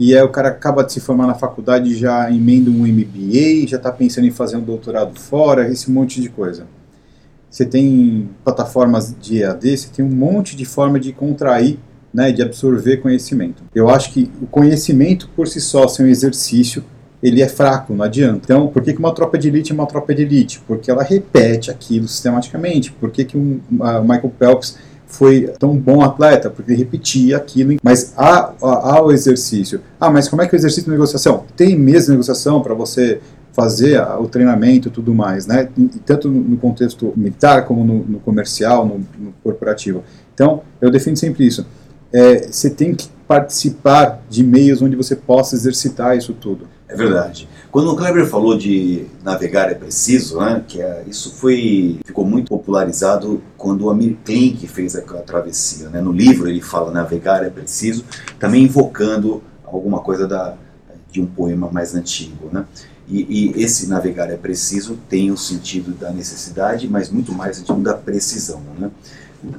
[0.00, 3.76] e aí o cara acaba de se formar na faculdade já emenda um MBA, já
[3.76, 6.66] está pensando em fazer um doutorado fora, esse monte de coisa
[7.52, 11.78] você tem plataformas de EAD, você tem um monte de forma de contrair,
[12.12, 13.62] né, de absorver conhecimento.
[13.74, 16.82] Eu acho que o conhecimento por si só, sem um exercício,
[17.22, 18.40] ele é fraco, não adianta.
[18.44, 20.62] Então, por que, que uma tropa de elite é uma tropa de elite?
[20.66, 22.90] Porque ela repete aquilo sistematicamente.
[22.90, 26.48] Por que, que um, Michael Phelps foi tão bom atleta?
[26.48, 27.76] Porque ele repetia aquilo.
[27.82, 29.82] Mas há, há, há o exercício.
[30.00, 31.44] Ah, mas como é que é o exercício de negociação?
[31.54, 33.20] Tem mesmo negociação para você
[33.52, 35.68] fazer o treinamento e tudo mais, né?
[36.06, 40.02] tanto no contexto militar como no, no comercial, no, no, corporativo.
[40.34, 41.66] Então, eu defendo sempre isso.
[42.12, 46.66] É, você tem que participar de meios onde você possa exercitar isso tudo.
[46.88, 47.48] É verdade.
[47.70, 52.48] Quando o Kleber falou de navegar é preciso, né, que é, isso foi ficou muito
[52.48, 55.88] popularizado quando o Amir Klink fez a, a travessia.
[55.88, 56.02] Né?
[56.02, 58.04] No livro ele fala navegar é preciso,
[58.38, 60.54] também invocando alguma coisa da,
[61.10, 62.50] de um poema mais antigo.
[62.52, 62.66] Né?
[63.12, 67.60] E, e, esse navegar é preciso tem o sentido da necessidade, mas muito mais o
[67.60, 68.62] sentido da precisão.
[68.78, 68.90] Né?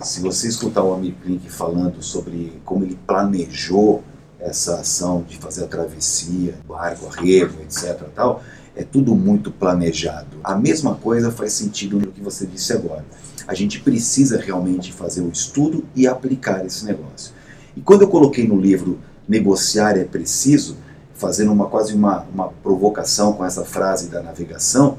[0.02, 4.04] Se você escutar o Amir Klink falando sobre como ele planejou
[4.40, 8.02] essa ação de fazer a travessia, barco, arrego, etc.
[8.16, 8.42] Tal,
[8.76, 10.36] é tudo muito planejado.
[10.44, 13.06] A mesma coisa faz sentido no que você disse agora.
[13.48, 17.34] A gente precisa realmente fazer o estudo e aplicar esse negócio.
[17.78, 20.76] E quando eu coloquei no livro Negociar é Preciso,
[21.14, 24.98] fazendo uma quase uma, uma provocação com essa frase da navegação,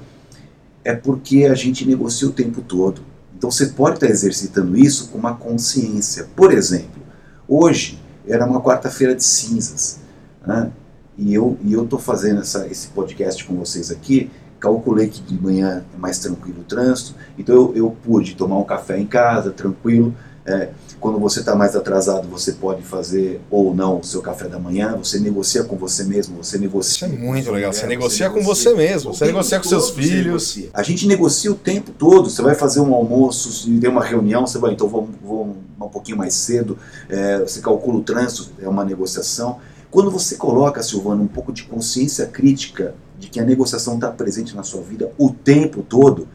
[0.84, 3.02] é porque a gente negocia o tempo todo.
[3.36, 6.26] Então você pode estar exercitando isso com uma consciência.
[6.36, 7.02] Por exemplo,
[7.48, 9.98] hoje era uma quarta-feira de cinzas,
[10.46, 10.70] né?
[11.16, 14.30] e eu e eu estou fazendo essa, esse podcast com vocês aqui.
[14.58, 18.64] Calculei que de manhã é mais tranquilo o trânsito, então eu, eu pude tomar um
[18.64, 20.14] café em casa, tranquilo,
[20.46, 20.70] É,
[21.04, 24.96] quando você está mais atrasado, você pode fazer ou não o seu café da manhã,
[24.96, 27.06] você negocia com você mesmo, você negocia.
[27.06, 27.68] Isso é muito com legal.
[27.68, 30.58] mulher, Você negocia com você mesmo, o você negocia com seus você filhos.
[30.72, 32.30] A gente negocia o tempo todo.
[32.30, 35.88] Você vai fazer um almoço, se tem uma reunião, você vai, então vou, vou um
[35.90, 36.78] pouquinho mais cedo,
[37.10, 39.58] é, você calcula o trânsito, é uma negociação.
[39.90, 44.56] Quando você coloca, Silvano, um pouco de consciência crítica de que a negociação está presente
[44.56, 46.26] na sua vida o tempo todo,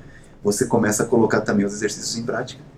[0.44, 2.69] você começa a colocar também os exercícios em prática.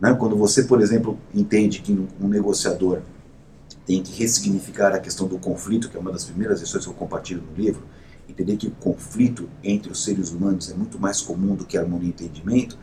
[0.00, 0.14] Né?
[0.14, 3.00] Quando você, por exemplo, entende que um- negociador
[3.86, 6.94] tem que ressignificar a questão do conflito, que é uma das primeiras lições que eu
[6.94, 7.82] compartilho no livro,
[8.28, 12.08] entender que o conflito entre os seres humanos é muito mais comum do que harmonia
[12.08, 12.76] e entendimento,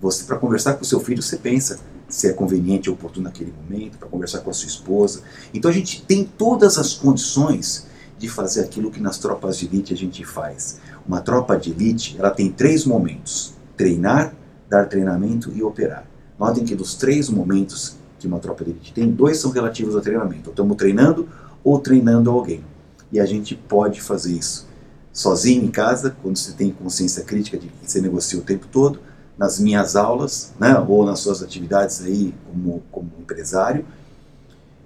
[0.00, 1.78] você, para conversar com o seu filho, você pensa
[2.08, 5.22] se é conveniente ou oportuno naquele momento, para conversar com a sua esposa.
[5.52, 7.86] Então a gente tem todas as condições
[8.18, 10.78] de fazer aquilo que nas tropas de elite a gente faz.
[11.06, 14.34] Uma tropa de elite, ela tem três momentos: treinar,
[14.68, 16.09] dar treinamento e operar.
[16.40, 20.00] Notem que dos três momentos que uma tropa de elite tem, dois são relativos ao
[20.00, 20.48] treinamento.
[20.48, 21.28] Ou estamos treinando
[21.62, 22.64] ou treinando alguém.
[23.12, 24.66] E a gente pode fazer isso
[25.12, 29.00] sozinho em casa, quando você tem consciência crítica de que você negocia o tempo todo,
[29.36, 33.84] nas minhas aulas, né, ou nas suas atividades aí como, como empresário,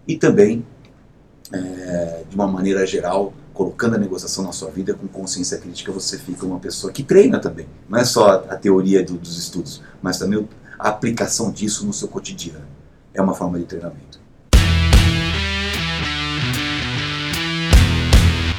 [0.09, 0.65] e também,
[1.53, 6.19] é, de uma maneira geral, colocando a negociação na sua vida com consciência crítica, você
[6.19, 7.67] fica uma pessoa que treina também.
[7.89, 10.49] Não é só a teoria do- dos estudos, mas também
[10.85, 12.67] a aplicação disso no seu cotidiano.
[13.15, 14.21] É uma forma de treinamento.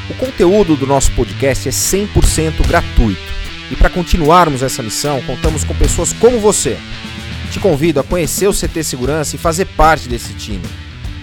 [0.10, 3.22] O conteúdo do nosso podcast é 100% gratuito.
[3.70, 6.80] E para continuarmos essa missão, contamos com pessoas como você.
[7.52, 10.66] Te convido a conhecer o CT Segurança e fazer parte desse time.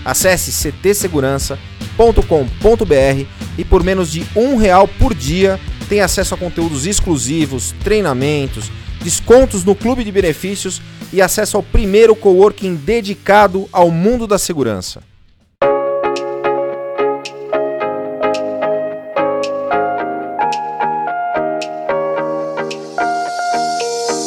[0.04, 3.26] Acesse ctsegurança.com.br
[3.58, 5.58] e por menos de um real por dia
[5.92, 8.72] tem acesso a conteúdos exclusivos, treinamentos,
[9.04, 10.80] descontos no clube de benefícios
[11.12, 15.02] e acesso ao primeiro coworking dedicado ao mundo da segurança.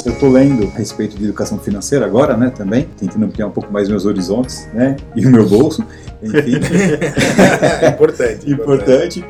[0.05, 3.73] Eu estou lendo a respeito de educação financeira agora, né, também, tentando ampliar um pouco
[3.73, 5.83] mais meus horizontes, né, e o meu bolso,
[6.21, 6.59] enfim.
[7.81, 8.51] É importante.
[8.51, 9.25] importante.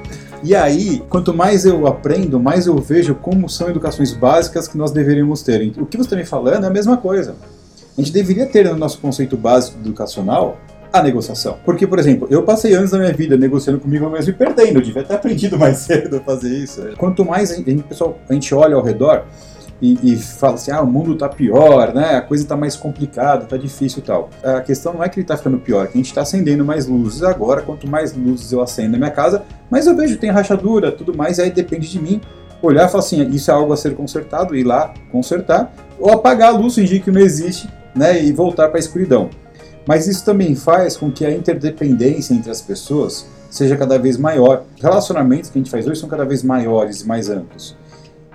[0.45, 4.91] E aí, quanto mais eu aprendo, mais eu vejo como são educações básicas que nós
[4.91, 5.73] deveríamos ter.
[5.79, 7.36] O que você está me falando é a mesma coisa.
[7.97, 10.55] A gente deveria ter no nosso conceito básico educacional
[10.93, 11.58] a negociação.
[11.65, 14.77] Porque, por exemplo, eu passei anos da minha vida negociando comigo mesmo e perdendo.
[14.77, 16.79] Eu devia ter aprendido mais cedo a fazer isso.
[16.95, 19.23] Quanto mais a gente, pessoal, a gente olha ao redor
[19.81, 22.15] e, e fala assim, ah, o mundo tá pior, né?
[22.15, 24.29] A coisa tá mais complicada, tá difícil e tal.
[24.43, 26.63] A questão não é que ele tá ficando pior, é que a gente tá acendendo
[26.63, 27.61] mais luzes agora.
[27.61, 31.39] Quanto mais luzes eu acendo na minha casa, mais eu vejo tem rachadura, tudo mais,
[31.39, 32.21] aí depende de mim
[32.61, 36.53] olhar e falar assim, isso é algo a ser consertado, ir lá consertar, ou apagar
[36.53, 38.23] a luz, fingir que não existe, né?
[38.23, 39.29] E voltar para a escuridão.
[39.88, 44.63] Mas isso também faz com que a interdependência entre as pessoas seja cada vez maior.
[44.75, 47.77] Os relacionamentos que a gente faz hoje são cada vez maiores e mais amplos.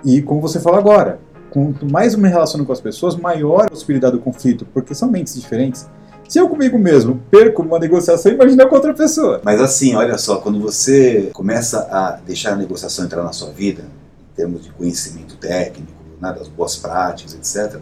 [0.03, 1.19] E como você fala agora,
[1.51, 5.11] quanto mais eu me relaciono com as pessoas, maior a possibilidade do conflito, porque são
[5.11, 5.87] mentes diferentes.
[6.27, 9.41] Se eu comigo mesmo perco uma negociação, imagina com outra pessoa.
[9.43, 13.83] Mas assim, olha só, quando você começa a deixar a negociação entrar na sua vida,
[14.31, 17.81] em termos de conhecimento técnico, né, das boas práticas, etc.,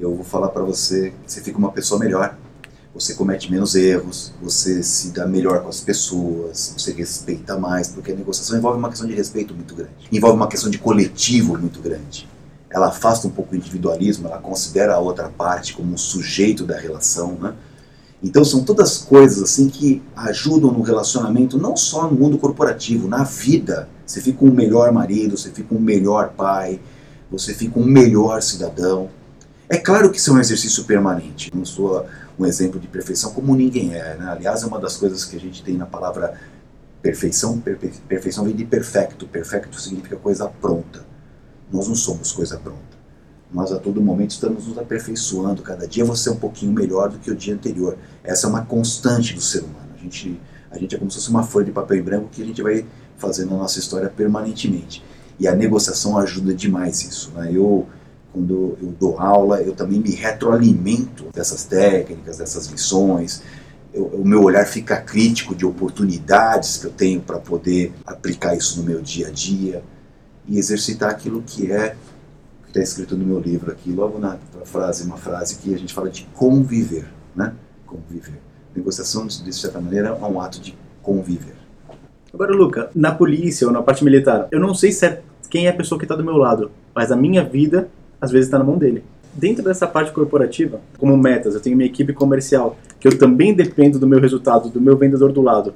[0.00, 2.36] eu vou falar para você que você fica uma pessoa melhor.
[2.92, 8.10] Você comete menos erros, você se dá melhor com as pessoas, você respeita mais, porque
[8.10, 11.80] a negociação envolve uma questão de respeito muito grande, envolve uma questão de coletivo muito
[11.80, 12.28] grande.
[12.70, 16.78] Ela afasta um pouco o individualismo, ela considera a outra parte como um sujeito da
[16.78, 17.54] relação, né?
[18.22, 23.24] Então são todas coisas assim que ajudam no relacionamento, não só no mundo corporativo, na
[23.24, 23.88] vida.
[24.06, 26.78] Você fica um melhor marido, você fica um melhor pai,
[27.30, 29.08] você fica um melhor cidadão.
[29.68, 31.50] É claro que isso é um exercício permanente.
[31.54, 32.04] Não sou
[32.38, 34.16] um exemplo de perfeição como ninguém é.
[34.16, 34.28] Né?
[34.28, 36.34] Aliás, é uma das coisas que a gente tem na palavra
[37.00, 37.58] perfeição.
[37.58, 39.26] Perfe perfeição vem de perfecto.
[39.26, 41.08] Perfecto significa coisa pronta.
[41.72, 43.00] Nós não somos coisa pronta.
[43.52, 45.62] Nós a todo momento estamos nos aperfeiçoando.
[45.62, 47.96] Cada dia você é um pouquinho melhor do que o dia anterior.
[48.22, 49.90] Essa é uma constante do ser humano.
[49.94, 52.42] A gente, a gente é como se fosse uma folha de papel em branco que
[52.42, 52.86] a gente vai
[53.18, 55.04] fazendo a nossa história permanentemente.
[55.38, 57.32] E a negociação ajuda demais isso.
[57.34, 57.50] Né?
[57.52, 57.86] Eu,
[58.32, 63.42] quando eu dou aula, eu também me retroalimento dessas técnicas, dessas lições.
[63.92, 68.78] Eu, o meu olhar fica crítico de oportunidades que eu tenho para poder aplicar isso
[68.78, 69.82] no meu dia a dia
[70.50, 71.94] e exercitar aquilo que é
[72.64, 75.94] que está escrito no meu livro aqui, logo na frase, uma frase que a gente
[75.94, 77.54] fala de conviver, né?
[77.86, 78.38] Conviver.
[78.74, 81.54] Negociação, de certa maneira, é um ato de conviver.
[82.34, 85.70] Agora, Luca, na polícia ou na parte militar, eu não sei se é quem é
[85.70, 87.88] a pessoa que está do meu lado, mas a minha vida,
[88.20, 89.04] às vezes, está na mão dele.
[89.34, 93.98] dentro dessa parte corporativa, como metas, eu tenho minha equipe comercial, que eu também dependo
[93.98, 95.74] do meu resultado, do meu vendedor do lado.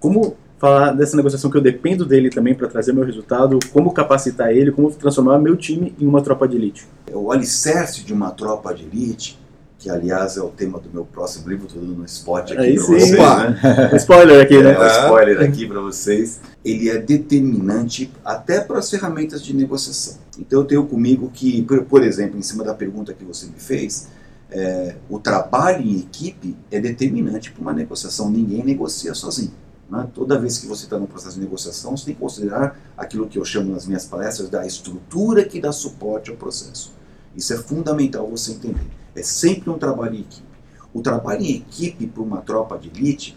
[0.00, 4.50] Como falar dessa negociação que eu dependo dele também para trazer meu resultado, como capacitar
[4.50, 6.86] ele, como transformar meu time em uma tropa de elite?
[7.12, 9.38] O alicerce de uma tropa de elite
[9.78, 12.82] que aliás é o tema do meu próximo livro, estou dando um spot aqui para
[12.82, 13.10] vocês.
[13.12, 13.96] Né?
[13.96, 14.72] spoiler aqui, né?
[14.72, 16.40] É, um spoiler aqui para vocês.
[16.64, 20.18] Ele é determinante até para as ferramentas de negociação.
[20.36, 23.58] Então eu tenho comigo que, por, por exemplo, em cima da pergunta que você me
[23.58, 24.08] fez,
[24.50, 28.28] é, o trabalho em equipe é determinante para uma negociação.
[28.28, 29.52] Ninguém negocia sozinho.
[29.88, 30.08] Né?
[30.14, 33.38] Toda vez que você está no processo de negociação, você tem que considerar aquilo que
[33.38, 36.92] eu chamo nas minhas palestras da estrutura que dá suporte ao processo.
[37.34, 38.86] Isso é fundamental você entender.
[39.14, 40.48] É sempre um trabalho em equipe.
[40.92, 43.36] O trabalho em equipe para uma tropa de elite,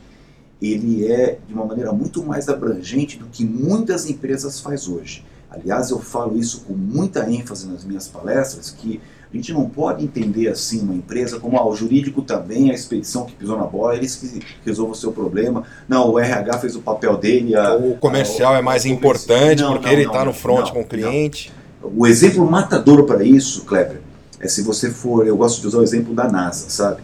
[0.62, 5.26] ele é de uma maneira muito mais abrangente do que muitas empresas faz hoje.
[5.50, 9.02] Aliás, eu falo isso com muita ênfase nas minhas palestras, que
[9.34, 13.26] a gente não pode entender assim uma empresa como ah, o jurídico também, a expedição
[13.26, 15.64] que pisou na bola, eles que resolvam o seu problema.
[15.88, 17.56] Não, o RH fez o papel dele.
[17.56, 20.74] A, o comercial a, é mais importante não, porque não, ele está no front não,
[20.74, 21.52] com o cliente.
[21.82, 24.02] O exemplo matador para isso, Kleber,
[24.38, 27.02] é se você for, eu gosto de usar o exemplo da NASA, sabe?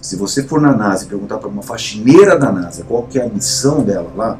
[0.00, 3.24] Se você for na NASA e perguntar para uma faxineira da NASA qual que é
[3.24, 4.38] a missão dela lá,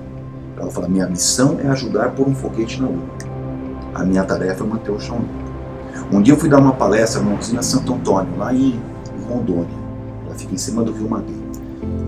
[0.57, 3.05] ela fala: minha missão é ajudar a pôr um foguete na Lua.
[3.95, 5.46] A minha tarefa é manter o chão limpo.
[6.13, 8.81] Um dia eu fui dar uma palestra numa usina Santo Antônio, lá em,
[9.29, 9.77] Rondônia.
[10.27, 11.43] Ela fica em cima do Rio Madeira.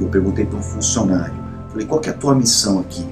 [0.01, 1.35] Eu perguntei para um funcionário,
[1.69, 3.05] falei, qual que é a tua missão aqui?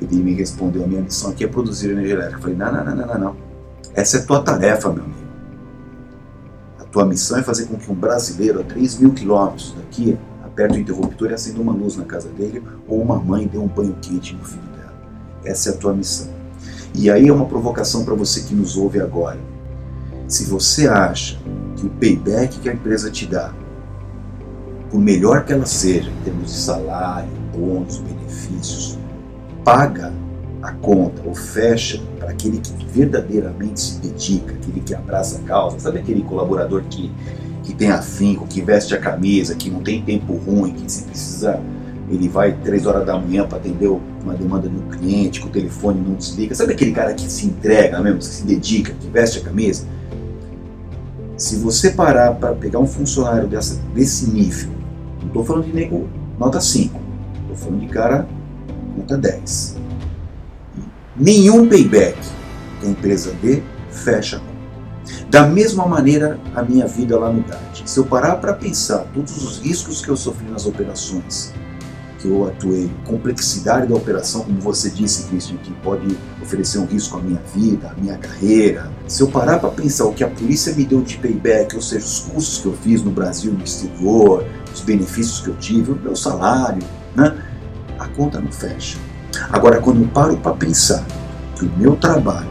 [0.00, 2.38] Ele me respondeu, a minha missão aqui é produzir energia elétrica.
[2.38, 3.36] Eu falei, não, não, não, não, não, não.
[3.94, 5.28] Essa é a tua tarefa, meu amigo
[6.90, 10.80] tua missão é fazer com que um brasileiro a 3 mil quilômetros daqui aperte o
[10.80, 14.34] interruptor e acenda uma luz na casa dele, ou uma mãe dê um banho quente
[14.34, 14.94] no filho dela.
[15.44, 16.28] Essa é a tua missão.
[16.94, 19.38] E aí é uma provocação para você que nos ouve agora.
[20.28, 21.38] Se você acha
[21.74, 23.50] que o payback que a empresa te dá,
[24.90, 28.98] por melhor que ela seja, em termos de salário, bônus, benefícios,
[29.64, 30.12] paga
[30.62, 35.78] a conta ou fecha para aquele que verdadeiramente se dedica, aquele que abraça a causa,
[35.78, 37.10] sabe aquele colaborador que,
[37.62, 41.58] que tem afinco, que veste a camisa, que não tem tempo ruim, que se precisa
[42.10, 46.00] ele vai três horas da manhã para atender uma demanda do cliente, que o telefone
[46.00, 46.54] não desliga.
[46.54, 49.86] Sabe aquele cara que se entrega mesmo, que se dedica, que veste a camisa?
[51.38, 54.70] Se você parar para pegar um funcionário dessa, desse nível,
[55.20, 57.00] não estou falando de nego nota 5,
[57.42, 58.28] estou falando de cara
[58.96, 59.78] nota 10
[61.18, 62.16] nenhum payback
[62.80, 64.40] que a empresa dê, fecha
[65.30, 67.82] Da mesma maneira, a minha vida lá no GAT.
[67.86, 71.52] Se eu parar para pensar todos os riscos que eu sofri nas operações,
[72.18, 77.16] que eu atuei, complexidade da operação, como você disse, Christian, que pode oferecer um risco
[77.16, 78.90] à minha vida, à minha carreira.
[79.06, 82.04] Se eu parar para pensar o que a polícia me deu de payback, ou seja,
[82.04, 85.96] os custos que eu fiz no Brasil, no exterior, os benefícios que eu tive, o
[85.96, 86.82] meu salário,
[87.14, 87.36] né?
[87.98, 88.98] a conta não fecha.
[89.50, 91.06] Agora, quando eu paro para pensar
[91.54, 92.48] que o meu trabalho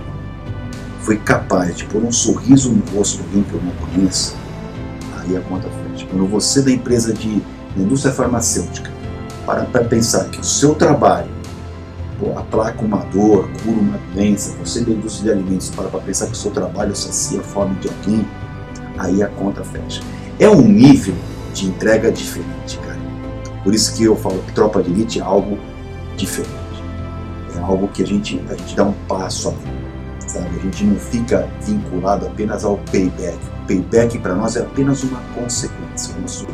[1.02, 4.36] foi capaz de pôr um sorriso no rosto de alguém que eu não conheço,
[5.18, 6.06] aí a conta fecha.
[6.10, 7.42] Quando você da empresa de
[7.78, 8.97] indústria farmacêutica
[9.56, 11.30] para pensar que o seu trabalho
[12.20, 16.34] pô, aplaca uma dor, cura uma doença, você indústria de alimentos para para pensar que
[16.34, 18.28] o seu trabalho sacia a fome de alguém,
[18.98, 20.02] aí a conta fecha.
[20.40, 21.16] É um nível
[21.54, 23.00] de entrega diferente, cara.
[23.64, 25.58] Por isso que eu falo que tropa de elite é algo
[26.16, 26.68] diferente
[27.58, 29.54] é algo que a gente, a gente dá um passo
[30.28, 30.50] sabe?
[30.58, 33.38] A gente não fica vinculado apenas ao payback.
[33.64, 36.16] O payback para nós é apenas uma consequência.
[36.18, 36.46] O nosso,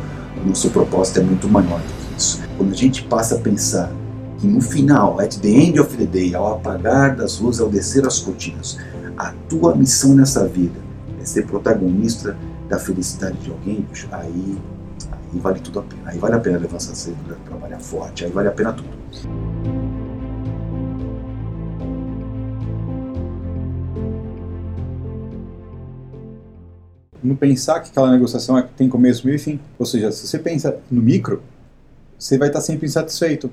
[0.42, 2.42] o nosso propósito é muito maior do que isso.
[2.56, 3.92] Quando a gente passa a pensar
[4.38, 8.06] que no final, at the end of the day, ao apagar das luzes, ao descer
[8.06, 8.78] as cortinas,
[9.16, 10.78] a tua missão nessa vida
[11.20, 12.36] é ser protagonista
[12.68, 14.58] da felicidade de alguém, aí,
[15.12, 16.02] aí vale tudo a pena.
[16.06, 18.94] Aí vale a pena levantar cedo, trabalhar forte, aí vale a pena tudo.
[27.24, 29.58] não pensar que aquela negociação é, tem começo, meio e fim.
[29.78, 31.42] Ou seja, se você pensa no micro,
[32.18, 33.50] você vai estar sempre insatisfeito.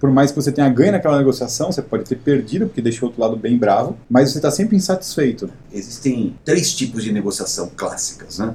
[0.00, 3.10] Por mais que você tenha ganho naquela negociação, você pode ter perdido, porque deixou o
[3.10, 5.50] outro lado bem bravo, mas você está sempre insatisfeito.
[5.72, 8.54] Existem três tipos de negociação clássicas, né?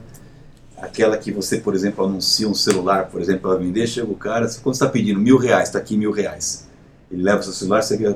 [0.77, 4.49] Aquela que você, por exemplo, anuncia um celular, por exemplo, para vender, chega o cara,
[4.61, 6.67] quando está pedindo mil reais, está aqui mil reais.
[7.11, 8.15] Ele leva o seu celular, você.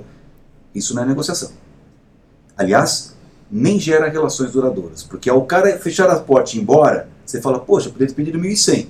[0.73, 1.51] Isso não é negociação.
[2.57, 3.15] Aliás,
[3.49, 5.03] nem gera relações duradouras.
[5.03, 8.39] Porque ao cara fechar a porta e ir embora, você fala, poxa, podia ter pedido
[8.39, 8.79] 1.100.
[8.79, 8.87] E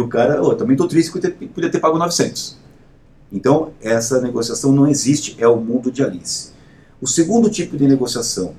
[0.00, 2.56] o cara, oh, também estou triste porque podia ter pago 900.
[3.32, 6.50] Então, essa negociação não existe, é o mundo de Alice.
[7.00, 8.54] O segundo tipo de negociação,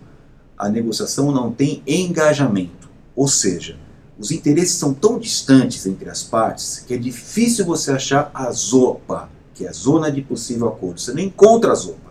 [0.58, 2.90] a negociação não tem engajamento.
[3.16, 3.78] Ou seja,
[4.20, 9.30] os interesses são tão distantes entre as partes que é difícil você achar a ZOPA,
[9.54, 11.00] que é a zona de possível acordo.
[11.00, 12.08] Você não encontra a ZOPA.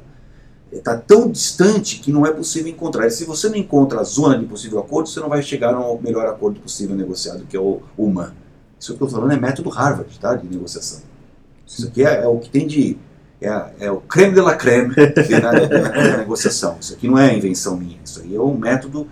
[0.72, 3.06] Está tão distante que não é possível encontrar.
[3.06, 6.00] E se você não encontra a zona de possível acordo, você não vai chegar ao
[6.00, 8.32] melhor acordo possível negociado, que é o, o MAN.
[8.78, 11.00] Isso que eu estou falando é método Harvard tá, de negociação.
[11.66, 12.96] Isso aqui é, é o que tem de.
[13.40, 14.94] É, é, o creme de la creme
[15.42, 16.78] na negociação.
[16.80, 17.98] Isso aqui não é invenção minha.
[18.04, 19.06] Isso aí é um método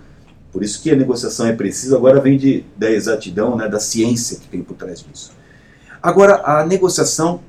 [0.55, 4.39] por isso que a negociação é precisa, agora vem de, da exatidão, né, da ciência
[4.39, 5.33] que tem por trás disso.
[6.01, 7.41] Agora, a negociação,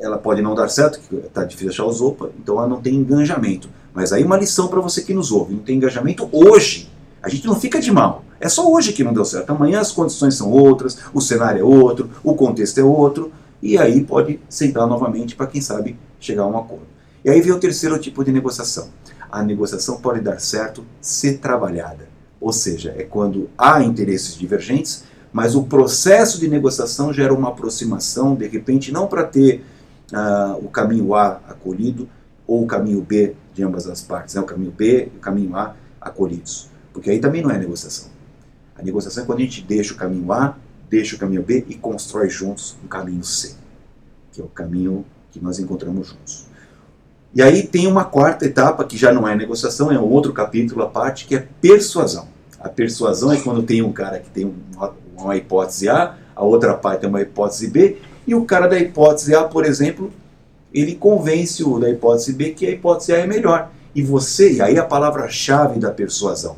[0.00, 2.94] ela pode não dar certo, que está difícil achar os OPA, então ela não tem
[2.94, 3.68] engajamento.
[3.92, 6.90] Mas aí uma lição para você que nos ouve, não tem engajamento hoje.
[7.22, 8.24] A gente não fica de mal.
[8.40, 9.50] É só hoje que não deu certo.
[9.50, 13.30] Amanhã as condições são outras, o cenário é outro, o contexto é outro,
[13.62, 16.86] e aí pode sentar novamente para, quem sabe, chegar a um acordo.
[17.22, 18.88] E aí vem o terceiro tipo de negociação.
[19.30, 22.08] A negociação pode dar certo se trabalhada.
[22.40, 28.34] Ou seja, é quando há interesses divergentes, mas o processo de negociação gera uma aproximação,
[28.34, 29.62] de repente, não para ter
[30.12, 32.08] uh, o caminho A acolhido
[32.46, 34.40] ou o caminho B de ambas as partes, né?
[34.40, 36.69] o caminho B e o caminho A acolhidos.
[37.00, 38.10] Porque aí também não é negociação.
[38.76, 40.54] A negociação é quando a gente deixa o caminho A,
[40.90, 43.54] deixa o caminho B e constrói juntos um caminho C,
[44.30, 46.44] que é o caminho que nós encontramos juntos.
[47.34, 50.82] E aí tem uma quarta etapa, que já não é negociação, é um outro capítulo
[50.82, 52.28] à parte, que é persuasão.
[52.58, 56.74] A persuasão é quando tem um cara que tem uma, uma hipótese A, a outra
[56.74, 57.96] parte tem uma hipótese B,
[58.26, 60.12] e o cara da hipótese A, por exemplo,
[60.70, 63.70] ele convence o da hipótese B que a hipótese A é melhor.
[63.94, 66.56] E você, e aí a palavra-chave da persuasão,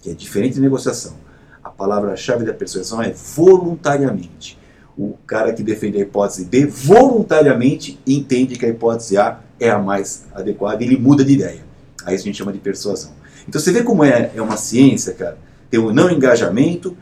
[0.00, 1.14] que é diferente de negociação.
[1.62, 4.58] A palavra-chave da persuasão é voluntariamente.
[4.96, 9.78] O cara que defende a hipótese B voluntariamente entende que a hipótese A é a
[9.78, 11.60] mais adequada, ele muda de ideia.
[12.04, 13.12] Aí a gente chama de persuasão.
[13.46, 15.38] Então você vê como é, é uma ciência, cara.
[15.70, 16.96] Tem o não engajamento,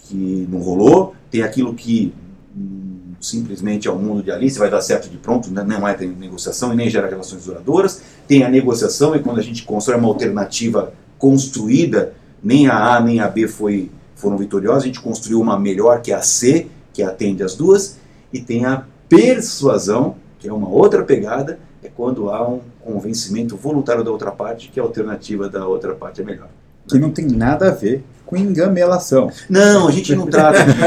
[0.00, 2.12] que não rolou, tem aquilo que
[2.56, 5.62] hum, simplesmente é o mundo de Alice, vai dar certo de pronto, né?
[5.62, 8.00] não é negociação e nem gera relações duradouras.
[8.26, 13.20] Tem a negociação, é quando a gente constrói uma alternativa construída, nem a A nem
[13.20, 17.02] a B foi, foram vitoriosas, a gente construiu uma melhor, que é a C, que
[17.02, 17.98] atende as duas,
[18.32, 24.02] e tem a persuasão, que é uma outra pegada, é quando há um convencimento voluntário
[24.04, 26.48] da outra parte que a alternativa da outra parte é melhor.
[26.88, 29.30] Que não tem nada a ver com engamelação.
[29.48, 30.78] Não, a gente não trata disso.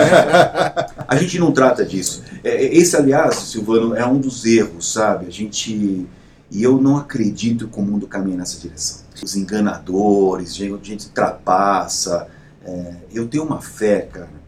[1.08, 2.24] a gente não trata disso.
[2.44, 5.26] É, esse, aliás, Silvano, é um dos erros, sabe?
[5.28, 6.06] A gente.
[6.52, 9.06] E eu não acredito que o mundo caminhe nessa direção.
[9.24, 12.28] Os enganadores, gente, gente trapaça.
[12.64, 14.42] É, eu tenho uma fé, cara.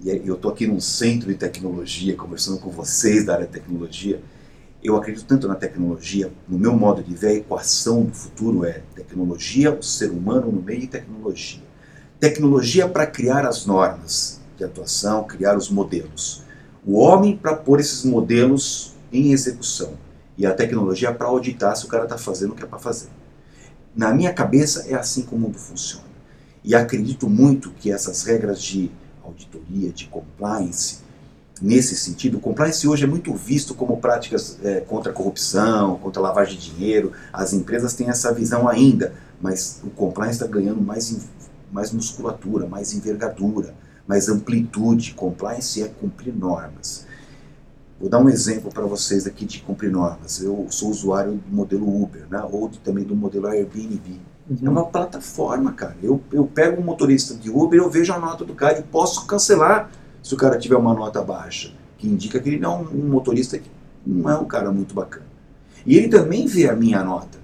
[0.00, 4.20] E eu estou aqui num centro de tecnologia, conversando com vocês da área de tecnologia
[4.82, 8.82] eu acredito tanto na tecnologia, no meu modo de ver, a equação do futuro é
[8.94, 11.62] tecnologia, o ser humano no meio e tecnologia.
[12.20, 16.44] Tecnologia para criar as normas de atuação, criar os modelos.
[16.86, 19.94] O homem para pôr esses modelos em execução.
[20.38, 23.08] E a tecnologia para auditar se o cara está fazendo o que é para fazer.
[23.94, 26.06] Na minha cabeça é assim que o mundo funciona.
[26.64, 28.88] E acredito muito que essas regras de
[29.24, 31.00] auditoria, de compliance,
[31.60, 32.38] nesse sentido.
[32.38, 36.56] O compliance hoje é muito visto como práticas é, contra a corrupção, contra a lavagem
[36.56, 37.12] de dinheiro.
[37.32, 41.26] As empresas têm essa visão ainda, mas o compliance está ganhando mais,
[41.72, 43.74] mais musculatura, mais envergadura,
[44.06, 45.14] mais amplitude.
[45.14, 47.07] Compliance é cumprir normas.
[48.00, 50.40] Vou dar um exemplo para vocês aqui de cumprir normas.
[50.40, 52.40] Eu sou usuário do modelo Uber, né?
[52.50, 54.20] ou também do modelo Airbnb.
[54.48, 54.56] Uhum.
[54.62, 55.96] É uma plataforma, cara.
[56.02, 59.26] Eu, eu pego um motorista de Uber, eu vejo a nota do cara e posso
[59.26, 59.90] cancelar
[60.22, 63.58] se o cara tiver uma nota baixa, que indica que ele não é um motorista
[63.58, 63.68] que
[64.06, 65.26] não é um cara muito bacana.
[65.84, 67.38] E ele também vê a minha nota.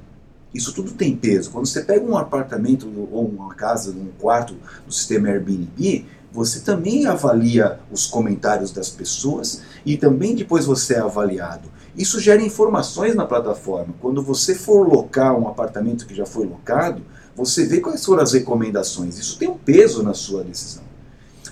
[0.54, 1.50] Isso tudo tem peso.
[1.50, 4.54] Quando você pega um apartamento ou uma casa, um quarto
[4.86, 10.98] do sistema Airbnb, você também avalia os comentários das pessoas e também depois você é
[10.98, 11.70] avaliado.
[11.96, 13.94] Isso gera informações na plataforma.
[14.00, 17.04] Quando você for locar um apartamento que já foi locado,
[17.36, 19.16] você vê quais foram as recomendações.
[19.16, 20.82] Isso tem um peso na sua decisão.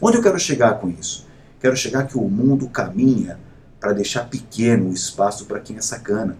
[0.01, 1.28] Onde eu quero chegar com isso?
[1.61, 3.39] Quero chegar que o mundo caminha
[3.78, 6.37] para deixar pequeno o espaço para quem é sacana,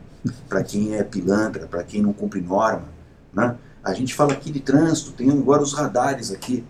[0.49, 2.89] para quem é pilantra, para quem não cumpre norma.
[3.33, 3.55] Né?
[3.85, 6.65] A gente fala aqui de trânsito, tem agora os radares aqui.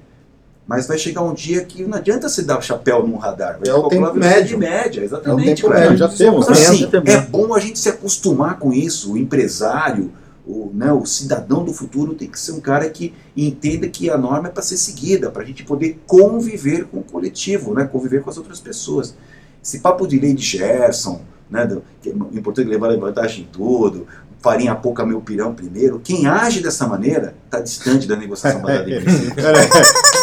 [0.66, 3.58] Mas vai chegar um dia que não adianta você dar chapéu num radar.
[3.58, 4.46] Vai é o tempo médio.
[4.46, 5.48] de média, exatamente.
[5.48, 6.48] É o tempo médio, já temos.
[6.48, 9.12] Assim, é bom a gente se acostumar com isso.
[9.12, 10.12] O empresário,
[10.46, 14.16] o, né, o cidadão do futuro tem que ser um cara que entenda que a
[14.16, 18.22] norma é para ser seguida, para a gente poder conviver com o coletivo, né, conviver
[18.22, 19.16] com as outras pessoas.
[19.62, 23.48] Esse papo de lei de Gerson, né, do, que é importante levar a vantagem em
[23.52, 24.06] tudo,
[24.40, 29.00] farinha pouca meu pirão primeiro, quem age dessa maneira está distante da negociação baseada em
[29.00, 29.46] princípios.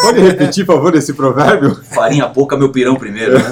[0.01, 1.75] Pode repetir, por favor, esse provérbio?
[1.75, 3.45] Farinha pouca, meu pirão primeiro, né?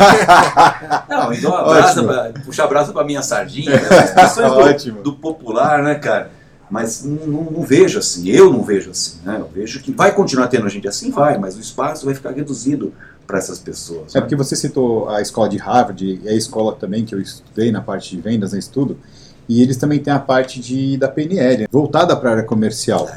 [1.09, 3.71] Não, então abraça pra, puxa brasa pra minha sardinha.
[3.71, 4.47] Né?
[4.49, 4.97] Ótimo.
[4.97, 6.31] do, do popular, né, cara?
[6.69, 9.37] Mas não, não- não vejo assim, eu não vejo assim, né?
[9.39, 12.93] Eu vejo que vai continuar tendo gente assim, vai, mas o espaço vai ficar reduzido
[13.25, 14.13] para essas pessoas.
[14.13, 14.21] É né?
[14.21, 17.81] porque você citou a escola de Harvard e a escola também que eu estudei na
[17.81, 18.97] parte de vendas, né, estudo,
[19.47, 23.09] e eles também têm a parte de, da PNL, voltada para a área comercial.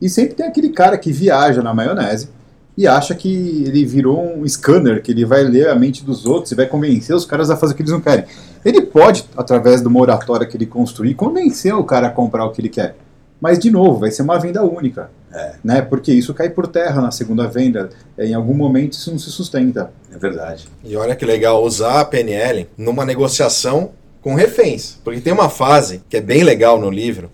[0.00, 2.30] E sempre tem aquele cara que viaja na maionese
[2.76, 6.52] e acha que ele virou um scanner, que ele vai ler a mente dos outros
[6.52, 8.26] e vai convencer os caras a fazer o que eles não querem.
[8.64, 12.52] Ele pode, através de uma oratória que ele construir, convencer o cara a comprar o
[12.52, 12.96] que ele quer.
[13.40, 15.10] Mas, de novo, vai ser uma venda única.
[15.62, 15.82] Né?
[15.82, 17.90] Porque isso cai por terra na segunda venda.
[18.18, 19.92] Em algum momento isso não se sustenta.
[20.10, 20.66] É verdade.
[20.82, 23.90] E olha que legal usar a PNL numa negociação
[24.22, 24.98] com reféns.
[25.04, 27.30] Porque tem uma fase que é bem legal no livro,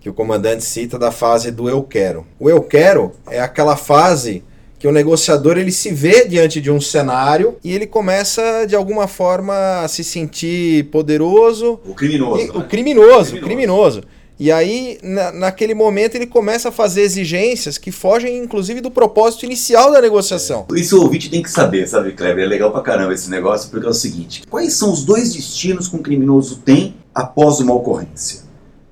[0.00, 2.26] que o comandante cita da fase do eu quero.
[2.40, 4.42] O eu quero é aquela fase
[4.78, 9.08] que o negociador ele se vê diante de um cenário e ele começa de alguma
[9.08, 12.40] forma a se sentir poderoso, O criminoso.
[12.42, 12.52] e- né?
[12.54, 13.40] o criminoso, Criminoso.
[13.40, 14.00] criminoso.
[14.40, 19.44] E aí, na- naquele momento, ele começa a fazer exigências que fogem, inclusive, do propósito
[19.44, 20.64] inicial da negociação.
[20.76, 22.44] Isso o ouvinte tem que saber, sabe, Kleber?
[22.44, 25.88] É legal pra caramba esse negócio, porque é o seguinte: quais são os dois destinos
[25.88, 28.42] que um criminoso tem após uma ocorrência?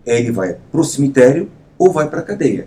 [0.05, 2.67] Ele vai pro cemitério ou vai pra cadeia.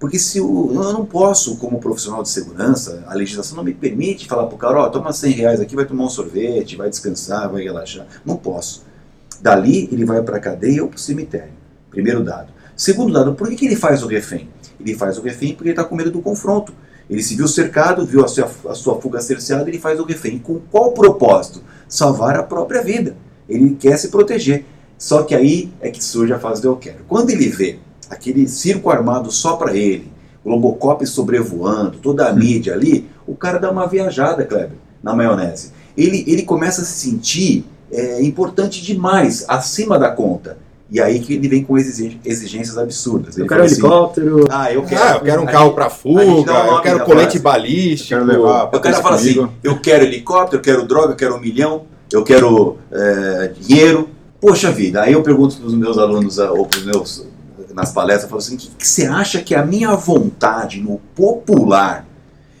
[0.00, 4.26] Porque se o, eu não posso, como profissional de segurança, a legislação não me permite
[4.26, 7.62] falar pro cara, ó, toma 100 reais aqui, vai tomar um sorvete, vai descansar, vai
[7.62, 8.06] relaxar.
[8.24, 8.82] Não posso.
[9.42, 11.52] Dali ele vai pra cadeia ou pro cemitério.
[11.90, 12.50] Primeiro dado.
[12.74, 14.48] Segundo dado, por que, que ele faz o refém?
[14.80, 16.72] Ele faz o refém porque ele está com medo do confronto.
[17.10, 20.38] Ele se viu cercado, viu a sua, a sua fuga cerceada, ele faz o refém.
[20.38, 21.62] Com qual propósito?
[21.86, 23.16] Salvar a própria vida.
[23.46, 24.64] Ele quer se proteger.
[24.96, 27.04] Só que aí é que surge a fase do eu quero.
[27.06, 27.78] Quando ele vê
[28.10, 30.10] aquele circo armado só para ele,
[30.44, 35.72] o Robocop sobrevoando, toda a mídia ali, o cara dá uma viajada, Kleber, na maionese.
[35.96, 40.58] Ele, ele começa a se sentir é, importante demais, acima da conta.
[40.90, 43.36] E aí que ele vem com exigências absurdas.
[43.36, 44.48] Ele Eu quero um assim, helicóptero.
[44.50, 45.02] ah, eu quero.
[45.02, 47.38] Ah, eu quero um carro pra a gente fuga, eu quero colete frase.
[47.38, 48.08] balístico.
[48.08, 51.40] Quero levar O cara fala assim: eu quero helicóptero, eu quero droga, eu quero um
[51.40, 54.08] milhão, eu quero é, dinheiro.
[54.40, 57.26] Poxa vida, aí eu pergunto para os meus alunos ah, ou para os meus
[57.80, 60.80] nas palestras, eu falo assim: o que, que você acha que é a minha vontade
[60.80, 62.06] no popular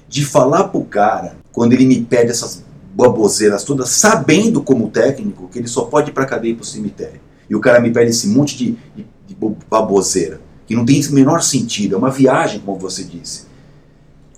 [0.08, 2.62] de falar pro cara quando ele me pede essas
[2.94, 7.20] baboseiras todas, sabendo como técnico que ele só pode ir pra cadeia e pro cemitério?
[7.48, 11.00] E o cara me pede esse monte de, de, de bo- baboseira, que não tem
[11.00, 13.48] o menor sentido, é uma viagem, como você disse.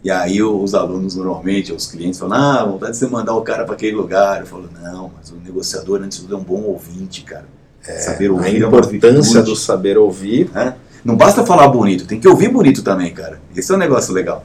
[0.05, 3.65] E aí os alunos normalmente, os clientes falam, ah, vontade de você mandar o cara
[3.65, 4.41] para aquele lugar.
[4.41, 7.47] Eu falo, não, mas o negociador antes de tudo é um bom ouvinte, cara.
[7.83, 9.43] Saber A ouvir é uma importância virtude.
[9.51, 10.51] do saber ouvir.
[10.55, 10.75] né?
[11.05, 13.41] Não basta falar bonito, tem que ouvir bonito também, cara.
[13.57, 14.45] Esse é um negócio legal.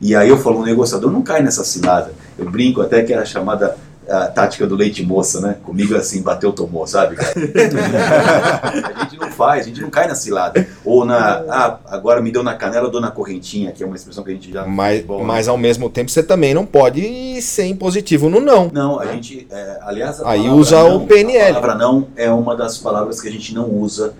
[0.00, 2.12] E aí eu falo, o negociador não cai nessa cilada.
[2.38, 3.76] Eu brinco até que é a chamada
[4.10, 5.56] a tática do leite moça, né?
[5.62, 7.16] Comigo é assim, bateu, tomou, sabe?
[7.22, 10.66] a gente não faz, a gente não cai na cilada.
[10.84, 13.94] Ou na, ah, agora me deu na canela, eu dou na correntinha, que é uma
[13.94, 14.66] expressão que a gente já...
[14.66, 18.68] Mas, Bom, mas ao mesmo tempo você também não pode ser impositivo no não.
[18.72, 21.50] Não, a gente, é, aliás, Aí usa o não- PNL.
[21.56, 24.14] A palavra não é uma das palavras que a gente não usa.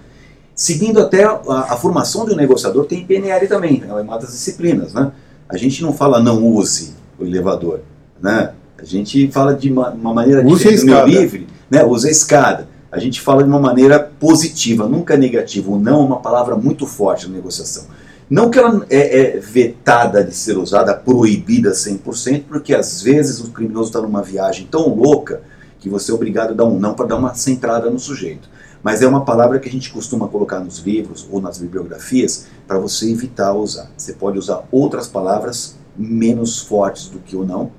[0.55, 1.33] Seguindo até a,
[1.71, 5.11] a formação de um negociador, tem PNL também, é uma das disciplinas, né?
[5.49, 7.81] A gente não fala não use o elevador,
[8.21, 8.53] né?
[8.81, 11.11] A gente fala de uma, uma maneira Use diferente meu escada.
[11.11, 11.85] livre, né?
[11.85, 12.69] Use a escada.
[12.91, 15.71] A gente fala de uma maneira positiva, nunca negativa.
[15.71, 17.85] O não é uma palavra muito forte na negociação.
[18.29, 23.51] Não que ela é, é vetada de ser usada, proibida 100%, porque às vezes o
[23.51, 25.43] criminoso está numa viagem tão louca
[25.79, 28.49] que você é obrigado a dar um não para dar uma centrada no sujeito.
[28.83, 32.79] Mas é uma palavra que a gente costuma colocar nos livros ou nas bibliografias para
[32.79, 33.91] você evitar usar.
[33.97, 37.71] Você pode usar outras palavras menos fortes do que o não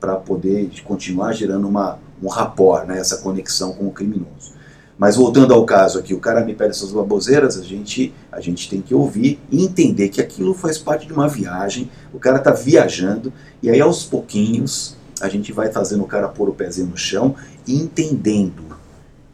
[0.00, 4.58] para poder continuar gerando uma, um rapport, né, essa conexão com o criminoso.
[4.98, 8.68] Mas voltando ao caso aqui, o cara me pede essas baboseiras, a gente, a gente
[8.68, 12.50] tem que ouvir e entender que aquilo faz parte de uma viagem, o cara está
[12.50, 13.32] viajando,
[13.62, 17.34] e aí aos pouquinhos a gente vai fazendo o cara pôr o pezinho no chão
[17.66, 18.76] e entendendo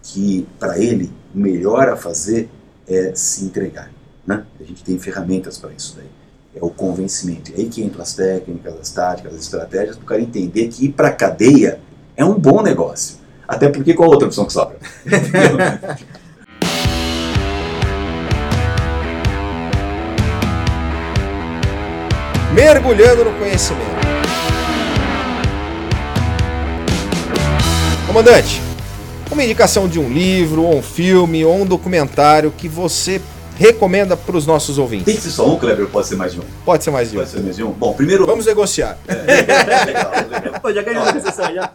[0.02, 2.48] que para ele o melhor a fazer
[2.86, 3.90] é se entregar.
[4.24, 4.44] Né?
[4.60, 6.06] A gente tem ferramentas para isso daí.
[6.56, 7.52] É o convencimento.
[7.52, 10.86] E aí que entram as técnicas, as táticas, as estratégias para o cara entender que
[10.86, 11.78] ir para a cadeia
[12.16, 13.18] é um bom negócio.
[13.46, 14.78] Até porque qual a outra opção que sobra?
[22.54, 23.84] Mergulhando no conhecimento.
[28.06, 28.62] Comandante,
[29.30, 33.20] uma indicação de um livro, ou um filme, ou um documentário que você
[33.56, 35.06] recomenda para os nossos ouvintes?
[35.06, 36.44] Tem que ser só um, Kleber, ou pode ser mais de um?
[36.64, 37.20] Pode ser mais de um.
[37.20, 37.70] Pode ser mais de um?
[37.70, 38.26] Bom, primeiro...
[38.26, 38.98] Vamos negociar.
[39.08, 40.60] legal, legal.
[40.60, 41.72] Pô, já ganhou a negociação já.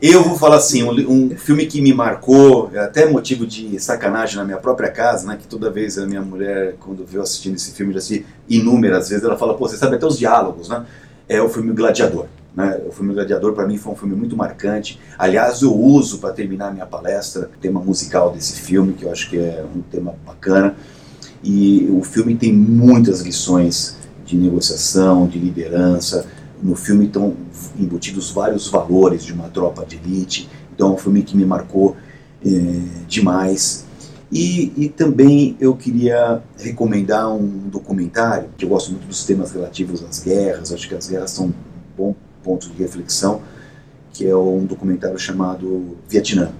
[0.00, 4.36] Eu vou falar assim, um, um filme que me marcou, é até motivo de sacanagem
[4.36, 5.36] na minha própria casa, né?
[5.40, 9.24] Que toda vez a minha mulher, quando viu assistindo esse filme, já assisti inúmeras vezes,
[9.24, 10.84] ela fala, pô, você sabe até os diálogos, né?
[11.28, 12.26] É o filme Gladiador.
[12.54, 12.80] Né?
[12.86, 15.00] O filme Gladiador para mim foi um filme muito marcante.
[15.18, 19.28] Aliás, eu uso para terminar minha palestra o tema musical desse filme, que eu acho
[19.28, 20.76] que é um tema bacana.
[21.44, 26.26] E o filme tem muitas lições de negociação, de liderança.
[26.62, 27.34] No filme estão
[27.78, 30.48] embutidos vários valores de uma tropa de elite.
[30.74, 31.96] Então, é um filme que me marcou
[32.44, 32.50] é,
[33.06, 33.84] demais.
[34.32, 40.02] E, e, também eu queria recomendar um documentário, que eu gosto muito dos temas relativos
[40.02, 41.52] às guerras, acho que as guerras são um
[41.96, 43.42] bom ponto de reflexão,
[44.12, 46.50] que é um documentário chamado Vietnã.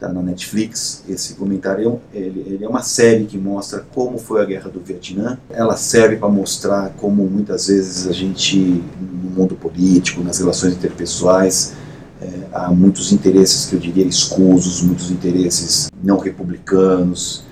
[0.00, 1.04] Está na Netflix.
[1.06, 5.38] Esse documentário ele, ele é uma série que mostra como foi a guerra do Vietnã.
[5.50, 11.74] Ela serve para mostrar como muitas vezes a gente, no mundo político, nas relações interpessoais,
[12.18, 17.44] é, há muitos interesses que eu diria escusos, muitos interesses não republicanos,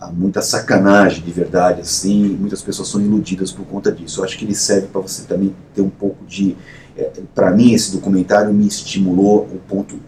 [0.00, 4.20] há muita sacanagem de verdade assim, muitas pessoas são iludidas por conta disso.
[4.20, 6.56] Eu acho que ele serve para você também ter um pouco de,
[6.96, 9.98] é, para mim esse documentário me estimulou o ponto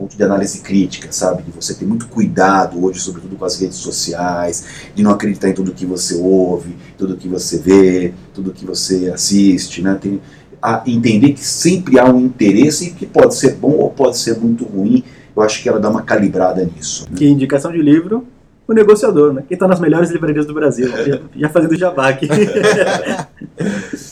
[0.00, 1.42] ponto de análise crítica, sabe?
[1.42, 5.52] De você ter muito cuidado hoje, sobretudo com as redes sociais, de não acreditar em
[5.52, 9.98] tudo que você ouve, tudo que você vê, tudo que você assiste, né?
[10.00, 10.18] Tem,
[10.62, 14.64] a entender que sempre há um interesse que pode ser bom ou pode ser muito
[14.64, 15.04] ruim.
[15.36, 17.06] Eu acho que ela dá uma calibrada nisso.
[17.10, 17.16] Né?
[17.16, 18.26] Que indicação de livro,
[18.66, 19.42] o negociador, né?
[19.46, 20.88] Que está nas melhores livrarias do Brasil.
[20.88, 22.26] já, já fazendo jabá aqui.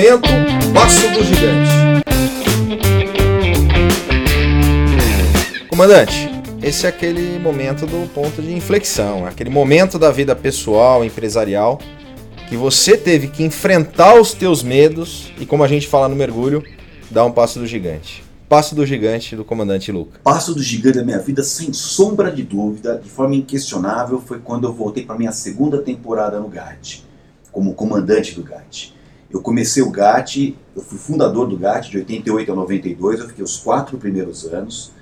[0.00, 0.30] Momento
[0.72, 1.70] Passo do Gigante.
[5.68, 6.30] Comandante,
[6.62, 11.78] esse é aquele momento do ponto de inflexão, aquele momento da vida pessoal, empresarial,
[12.48, 16.64] que você teve que enfrentar os teus medos e, como a gente fala no mergulho,
[17.10, 18.24] dar um passo do gigante.
[18.48, 20.18] Passo do gigante do comandante Luca.
[20.24, 24.66] Passo do gigante da minha vida, sem sombra de dúvida, de forma inquestionável, foi quando
[24.66, 27.04] eu voltei para minha segunda temporada no GAT,
[27.52, 28.98] como comandante do GAT.
[29.30, 33.44] Eu comecei o GAT, eu fui fundador do GAT de 88 a 92, eu fiquei
[33.44, 34.92] os quatro primeiros anos.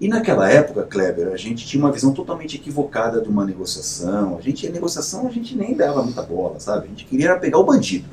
[0.00, 4.36] E naquela época, Kleber, a gente tinha uma visão totalmente equivocada de uma negociação.
[4.36, 6.86] A gente, a negociação, a gente nem dava muita bola, sabe?
[6.86, 8.08] A gente queria pegar o bandido.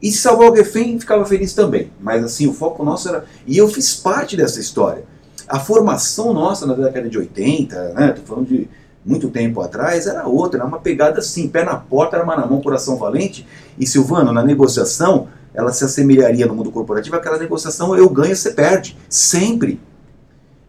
[0.00, 1.90] E se salvar o refém, ficava feliz também.
[2.00, 3.24] Mas assim, o foco nosso era.
[3.46, 5.04] E eu fiz parte dessa história.
[5.48, 8.12] A formação nossa na década de 80, né?
[8.12, 8.68] Tô falando de
[9.06, 12.60] muito tempo atrás, era outra, era uma pegada assim, pé na porta, arma na mão,
[12.60, 13.46] coração valente.
[13.78, 18.50] E Silvano, na negociação, ela se assemelharia no mundo corporativo àquela negociação eu ganho, você
[18.50, 18.96] perde.
[19.08, 19.80] Sempre.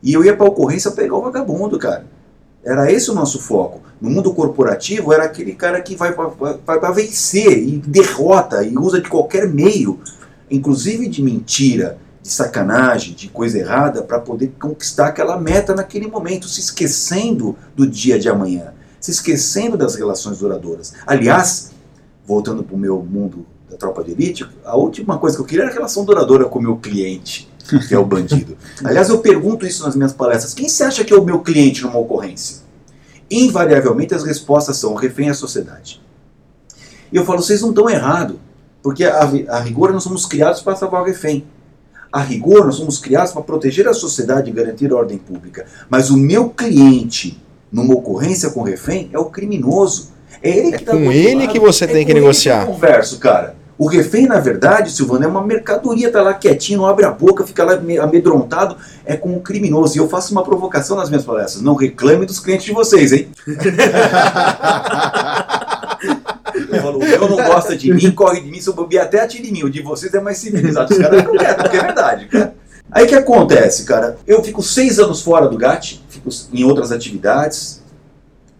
[0.03, 2.05] E eu ia para a ocorrência pegar o vagabundo, cara.
[2.63, 3.81] Era esse o nosso foco.
[3.99, 9.09] No mundo corporativo, era aquele cara que vai para vencer e derrota e usa de
[9.09, 9.99] qualquer meio,
[10.51, 11.97] inclusive de mentira,
[12.27, 17.87] de sacanagem, de coisa errada, para poder conquistar aquela meta naquele momento, se esquecendo do
[17.87, 20.93] dia de amanhã, se esquecendo das relações duradouras.
[21.05, 21.71] Aliás,
[22.25, 25.63] voltando para o meu mundo da tropa de elite, a última coisa que eu queria
[25.63, 27.49] era a relação duradoura com o meu cliente
[27.87, 28.57] que é o bandido.
[28.83, 31.81] Aliás, eu pergunto isso nas minhas palestras: quem você acha que é o meu cliente
[31.83, 32.57] numa ocorrência?
[33.31, 36.01] Invariavelmente as respostas são: o refém a sociedade.
[37.11, 38.37] E eu falo: vocês não estão errados,
[38.81, 39.19] porque a,
[39.49, 41.45] a rigor nós somos criados para salvar o refém.
[42.11, 45.65] A rigor nós somos criados para proteger a sociedade e garantir a ordem pública.
[45.89, 47.41] Mas o meu cliente
[47.71, 50.11] numa ocorrência com o refém é o criminoso.
[50.41, 51.51] É ele é que tá com ele lado.
[51.51, 52.63] que você é tem que negociar.
[52.63, 53.55] Que eu converso, cara.
[53.77, 57.45] O refém, na verdade, Silvano, é uma mercadoria, tá lá quietinho, não abre a boca,
[57.45, 59.95] fica lá amedrontado, é com um criminoso.
[59.95, 61.61] E eu faço uma provocação nas minhas palestras.
[61.61, 63.27] Não reclame dos clientes de vocês, hein?
[67.01, 69.51] eu o não gosta de mim, corre de mim, se eu bobear até atire em
[69.51, 69.63] mim.
[69.63, 70.91] O de vocês é mais civilizado.
[70.91, 72.55] Os caras não querem, porque é verdade, cara.
[72.91, 74.17] Aí o que acontece, cara?
[74.25, 77.83] Eu fico seis anos fora do GAT, fico em outras atividades,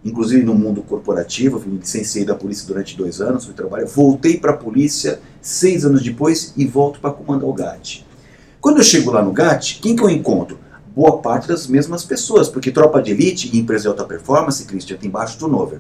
[0.03, 4.51] inclusive no mundo corporativo, fui licenciei da polícia durante dois anos, fui trabalhar, voltei para
[4.51, 8.05] a polícia seis anos depois e volto para comandar o GAT.
[8.59, 10.59] Quando eu chego lá no GAT, quem que eu encontro?
[10.93, 14.97] Boa parte das mesmas pessoas, porque tropa de elite e empresa de alta performance, Christian,
[14.97, 15.79] tem baixo turnover.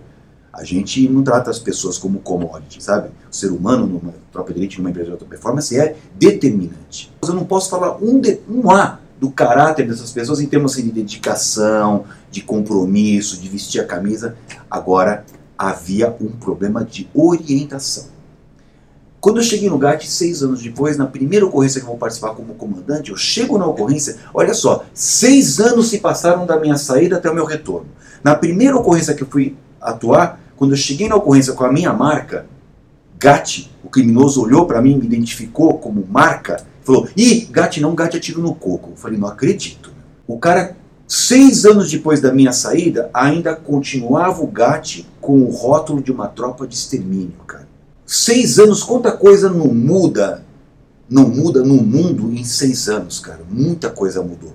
[0.57, 3.09] A gente não trata as pessoas como commodity, sabe?
[3.31, 7.13] O ser humano numa tropa de elite, numa empresa de alta performance, é determinante.
[7.21, 10.85] Eu não posso falar um, de, um A do caráter dessas pessoas em termos assim,
[10.85, 14.35] de dedicação, de compromisso, de vestir a camisa.
[14.69, 15.23] Agora,
[15.55, 18.05] havia um problema de orientação.
[19.21, 22.33] Quando eu cheguei no GAT, seis anos depois, na primeira ocorrência que eu vou participar
[22.33, 27.17] como comandante, eu chego na ocorrência, olha só, seis anos se passaram da minha saída
[27.17, 27.87] até o meu retorno.
[28.23, 31.93] Na primeira ocorrência que eu fui atuar, quando eu cheguei na ocorrência com a minha
[31.93, 32.47] marca,
[33.19, 38.17] GAT, o criminoso olhou para mim, me identificou como marca, falou: Ih, GAT não, GAT
[38.17, 38.91] atiro no coco.
[38.91, 39.91] Eu falei: Não acredito.
[40.27, 40.75] O cara,
[41.07, 46.27] seis anos depois da minha saída, ainda continuava o GAT com o rótulo de uma
[46.27, 47.67] tropa de extermínio, cara.
[48.05, 50.43] Seis anos, quanta coisa não muda,
[51.09, 53.41] não muda no mundo em seis anos, cara.
[53.49, 54.53] Muita coisa mudou.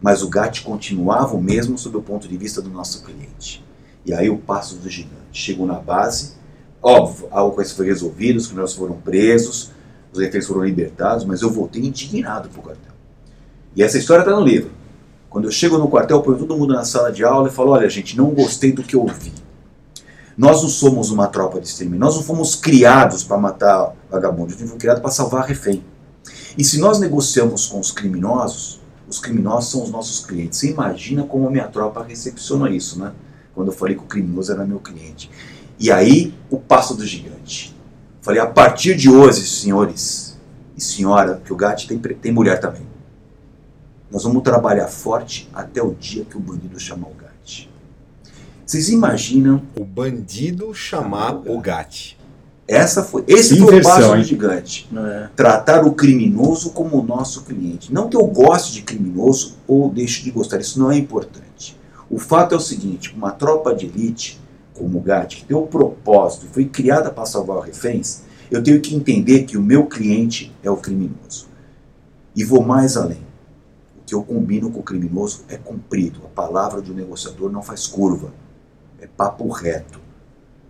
[0.00, 3.65] Mas o GAT continuava o mesmo sob o ponto de vista do nosso cliente.
[4.06, 5.16] E aí o passo do gigante.
[5.32, 6.34] Chegou na base,
[6.80, 9.72] óbvio, a coisa foi resolvida, os criminosos foram presos,
[10.12, 12.92] os reféns foram libertados, mas eu voltei indignado pro quartel.
[13.74, 14.70] E essa história está no livro.
[15.28, 17.90] Quando eu chego no quartel, põe todo mundo na sala de aula e falo: olha,
[17.90, 19.32] gente, não gostei do que eu ouvi.
[20.38, 24.68] Nós não somos uma tropa de extermínio, nós não fomos criados para matar vagabundos, nós
[24.68, 25.82] fomos criados para salvar refém.
[26.56, 30.58] E se nós negociamos com os criminosos, os criminosos são os nossos clientes.
[30.58, 33.12] Você imagina como a minha tropa recepciona isso, né?
[33.56, 35.30] Quando eu falei que o criminoso era meu cliente.
[35.80, 37.74] E aí, o passo do gigante.
[38.20, 40.36] Falei, a partir de hoje, senhores
[40.76, 42.82] e senhora, que o GAT tem, tem mulher também.
[44.10, 47.70] Nós vamos trabalhar forte até o dia que o bandido chamar o GAT.
[48.66, 49.62] Vocês imaginam...
[49.74, 52.18] O bandido chamar o GAT.
[52.68, 54.24] Essa foi, esse Que foi o inversão, passo do hein?
[54.24, 54.88] gigante.
[54.94, 55.28] É.
[55.34, 57.90] Tratar o criminoso como o nosso cliente.
[57.90, 61.76] Não que eu goste de criminoso ou deixe de gostar, isso não é importante.
[62.10, 64.40] O fato é o seguinte: uma tropa de elite,
[64.74, 68.94] como o GAT, que tem o propósito foi criada para salvar reféns, eu tenho que
[68.94, 71.48] entender que o meu cliente é o criminoso.
[72.34, 73.24] E vou mais além.
[73.98, 76.20] O que eu combino com o criminoso é cumprido.
[76.24, 78.32] A palavra do negociador não faz curva.
[79.00, 79.98] É papo reto.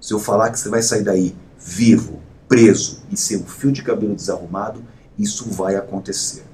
[0.00, 3.82] Se eu falar que você vai sair daí vivo, preso e ser um fio de
[3.82, 4.82] cabelo desarrumado,
[5.18, 6.44] isso vai acontecer.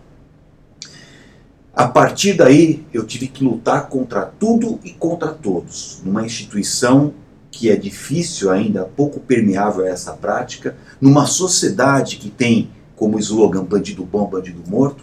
[1.74, 7.14] A partir daí, eu tive que lutar contra tudo e contra todos, numa instituição
[7.50, 13.64] que é difícil ainda, pouco permeável a essa prática, numa sociedade que tem como slogan
[13.64, 15.02] bandido bom, bandido morto,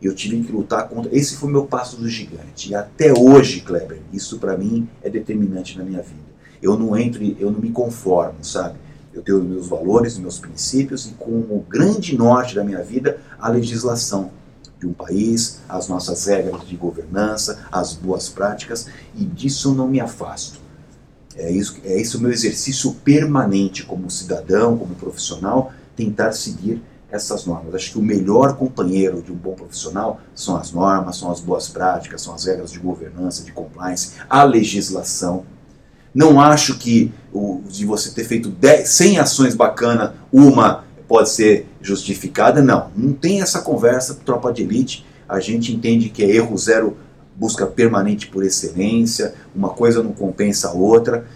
[0.00, 1.14] eu tive que lutar contra.
[1.14, 2.70] Esse foi meu passo do gigante.
[2.70, 6.30] E até hoje, Kleber, isso para mim é determinante na minha vida.
[6.62, 8.78] Eu não entro, eu não me conformo, sabe?
[9.12, 12.82] Eu tenho os meus valores, os meus princípios e com o grande norte da minha
[12.82, 14.30] vida, a legislação
[14.80, 20.00] de um país, as nossas regras de governança, as boas práticas, e disso não me
[20.00, 20.58] afasto.
[21.36, 27.44] É isso, é isso o meu exercício permanente como cidadão, como profissional, tentar seguir essas
[27.44, 27.74] normas.
[27.74, 31.68] Acho que o melhor companheiro de um bom profissional são as normas, são as boas
[31.68, 35.44] práticas, são as regras de governança, de compliance, a legislação.
[36.14, 41.66] Não acho que o, de você ter feito 10, 100 ações bacanas, uma pode ser
[41.82, 42.62] justificada.
[42.62, 45.04] Não, não tem essa conversa tropa de elite.
[45.28, 46.96] A gente entende que é erro zero,
[47.34, 51.26] busca permanente por excelência, uma coisa não compensa a outra.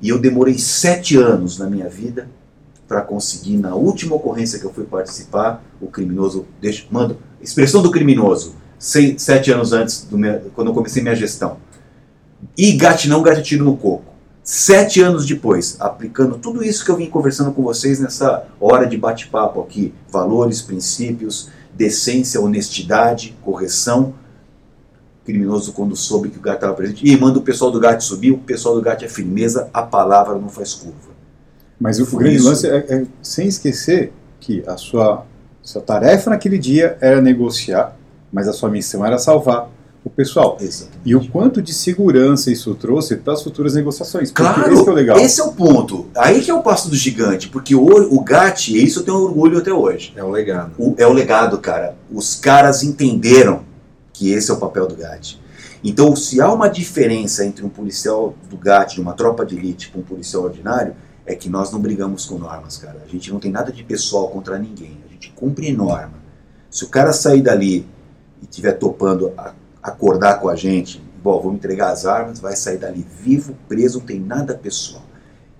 [0.00, 2.28] E eu demorei sete anos na minha vida
[2.88, 7.92] para conseguir, na última ocorrência que eu fui participar, o criminoso, deixa, mando, expressão do
[7.92, 11.58] criminoso, seis, sete anos antes, do meu, quando eu comecei minha gestão.
[12.58, 14.11] E gate não, gate tiro no coco.
[14.44, 18.96] Sete anos depois, aplicando tudo isso que eu vim conversando com vocês nessa hora de
[18.96, 24.14] bate-papo aqui, valores, princípios, decência, honestidade, correção,
[25.22, 28.02] o criminoso quando soube que o gato estava presente, e manda o pessoal do gato
[28.02, 31.12] subir, o pessoal do gato é firmeza, a palavra não faz curva.
[31.78, 32.48] Mas o grande isso.
[32.48, 35.24] lance é, é sem esquecer que a sua,
[35.62, 37.96] sua tarefa naquele dia era negociar,
[38.32, 39.70] mas a sua missão era salvar
[40.04, 40.56] o pessoal.
[40.60, 41.00] Exatamente.
[41.04, 44.30] E o quanto de segurança isso trouxe para as futuras negociações.
[44.32, 45.18] Claro, esse que é o legal.
[45.18, 46.06] esse é o ponto.
[46.16, 47.84] Aí que é o passo do gigante, porque o,
[48.14, 50.12] o GAT, e isso eu tenho orgulho até hoje.
[50.16, 50.72] É um legado.
[50.78, 51.96] O- é o legado, cara.
[52.10, 53.62] Os caras entenderam
[54.12, 55.40] que esse é o papel do GAT.
[55.84, 59.90] Então, se há uma diferença entre um policial do GAT, de uma tropa de elite,
[59.90, 60.94] com um policial ordinário,
[61.26, 63.02] é que nós não brigamos com normas, cara.
[63.04, 64.96] A gente não tem nada de pessoal contra ninguém.
[65.08, 66.14] A gente cumpre norma.
[66.70, 67.86] Se o cara sair dali
[68.40, 72.78] e estiver topando a- acordar com a gente, bom, vamos entregar as armas, vai sair
[72.78, 75.02] dali vivo, preso, não tem nada pessoal.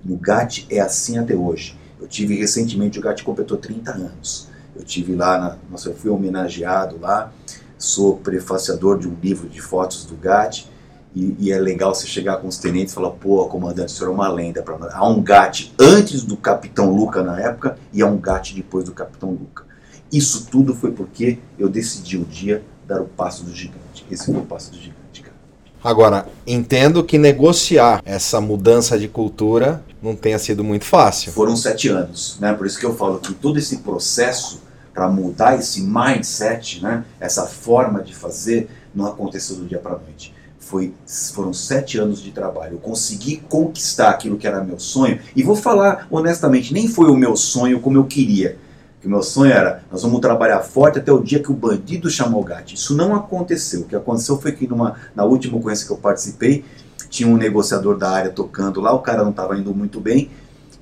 [0.04, 1.76] No GAT é assim até hoje.
[2.00, 4.48] Eu tive recentemente, o GAT completou 30 anos.
[4.74, 7.32] Eu tive lá, na, nossa, eu fui homenageado lá,
[7.78, 10.68] sou prefaciador de um livro de fotos do GAT,
[11.14, 14.10] e, e é legal você chegar com os tenentes e falar, pô, comandante, o senhor
[14.10, 14.62] é uma lenda.
[14.62, 14.78] Pra...
[14.78, 18.84] nós." Há um GAT antes do Capitão Luca na época, e há um GAT depois
[18.84, 19.64] do Capitão Luca.
[20.10, 23.81] Isso tudo foi porque eu decidi um dia dar o passo do gigante.
[24.12, 25.34] Esse foi o passo gigante, cara.
[25.82, 31.32] Agora, entendo que negociar essa mudança de cultura não tenha sido muito fácil.
[31.32, 32.52] Foram sete anos, né?
[32.52, 34.60] Por isso que eu falo que todo esse processo
[34.92, 37.04] para mudar esse mindset, né?
[37.18, 40.34] Essa forma de fazer não aconteceu do dia para noite.
[40.58, 40.92] Foi,
[41.32, 42.74] foram sete anos de trabalho.
[42.74, 45.18] Eu consegui conquistar aquilo que era meu sonho.
[45.34, 48.58] E vou falar honestamente, nem foi o meu sonho como eu queria.
[49.02, 52.08] Que o meu sonho era, nós vamos trabalhar forte até o dia que o bandido
[52.08, 52.72] chamou o gato.
[52.72, 53.80] Isso não aconteceu.
[53.80, 56.64] O que aconteceu foi que numa, na última ocorrência que eu participei,
[57.10, 60.30] tinha um negociador da área tocando lá, o cara não estava indo muito bem,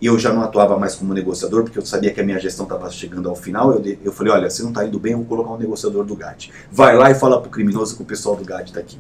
[0.01, 2.65] e eu já não atuava mais como negociador, porque eu sabia que a minha gestão
[2.65, 3.73] estava chegando ao final.
[3.73, 6.15] Eu, eu falei: olha, se não está indo bem, eu vou colocar um negociador do
[6.15, 6.51] GAT.
[6.71, 8.99] Vai lá e fala pro criminoso que o pessoal do GAT está aqui.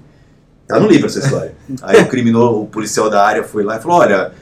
[0.67, 1.55] Tá no livro essa história.
[1.83, 4.33] Aí o criminoso, o policial da área foi lá e falou: olha,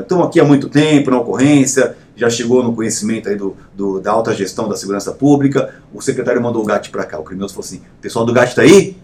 [0.00, 4.00] estamos é, aqui há muito tempo na ocorrência, já chegou no conhecimento aí do, do,
[4.00, 7.18] da alta gestão da segurança pública, o secretário mandou o GAT para cá.
[7.18, 8.96] O criminoso falou assim: o pessoal do GAT está aí?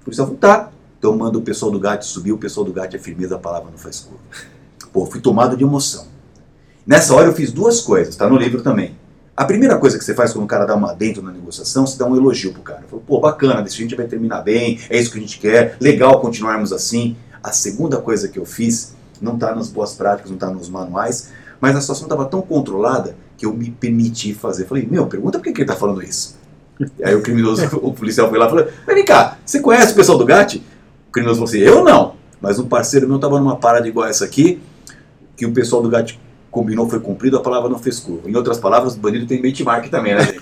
[0.00, 0.70] O policial falou: tá.
[0.98, 3.70] Então manda o pessoal do GAT subir, o pessoal do GAT é firmeza, a palavra
[3.70, 4.20] não faz curva.
[4.92, 6.06] Pô, fui tomado de emoção.
[6.86, 8.94] Nessa hora eu fiz duas coisas, tá no livro também.
[9.36, 11.96] A primeira coisa que você faz quando o cara dá uma dentro na negociação, você
[11.96, 12.82] dá um elogio pro cara.
[12.90, 16.20] Fala, pô, bacana, desse gente vai terminar bem, é isso que a gente quer, legal
[16.20, 17.16] continuarmos assim.
[17.42, 21.30] A segunda coisa que eu fiz, não está nas boas práticas, não está nos manuais,
[21.60, 24.66] mas a situação estava tão controlada que eu me permiti fazer.
[24.66, 26.38] Falei, meu, pergunta por que, que ele está falando isso.
[27.02, 30.18] Aí o criminoso, o policial foi lá e falou, vem cá, você conhece o pessoal
[30.18, 30.56] do GAT?
[31.08, 34.24] O criminoso falou assim, eu não, mas um parceiro meu estava numa parada igual essa
[34.24, 34.60] aqui,
[35.36, 36.18] que o pessoal do GAT
[36.50, 38.28] combinou, foi cumprido, a palavra não fez curva.
[38.28, 40.26] Em outras palavras, o bandido tem benchmark também, né?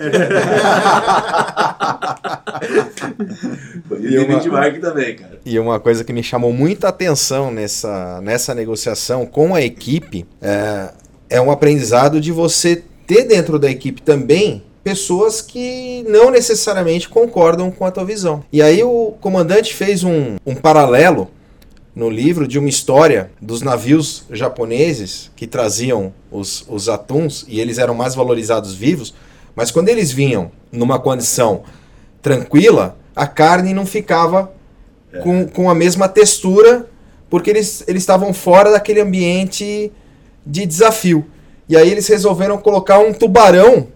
[3.85, 5.39] bandido tem benchmark também, cara.
[5.45, 10.91] E uma coisa que me chamou muita atenção nessa, nessa negociação com a equipe é,
[11.31, 17.71] é um aprendizado de você ter dentro da equipe também pessoas que não necessariamente concordam
[17.71, 18.43] com a tua visão.
[18.53, 21.31] E aí o comandante fez um, um paralelo
[21.95, 27.77] no livro de uma história dos navios japoneses que traziam os, os atuns e eles
[27.77, 29.15] eram mais valorizados vivos,
[29.55, 31.65] mas quando eles vinham numa condição
[32.23, 34.53] tranquila, a carne não ficava
[35.23, 36.87] com, com a mesma textura
[37.29, 39.93] porque eles, eles estavam fora daquele ambiente
[40.49, 41.27] de desafio.
[41.69, 43.89] E aí eles resolveram colocar um tubarão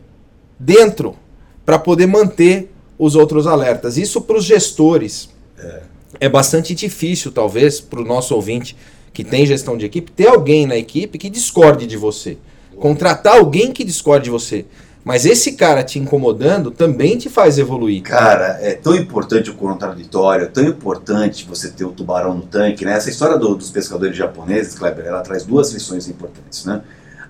[0.59, 1.16] dentro
[1.64, 3.96] para poder manter os outros alertas.
[3.96, 5.30] Isso para os gestores.
[5.59, 5.92] É
[6.22, 8.76] é bastante difícil, talvez, para o nosso ouvinte
[9.12, 12.38] que tem gestão de equipe, ter alguém na equipe que discorde de você.
[12.78, 14.64] Contratar alguém que discorde de você.
[15.05, 18.03] Mas esse cara te incomodando também te faz evoluir.
[18.03, 22.84] Cara, é tão importante o contraditório, é tão importante você ter o tubarão no tanque,
[22.84, 22.92] né?
[22.92, 26.82] Essa história do, dos pescadores japoneses, Kleber, ela traz duas lições importantes, né?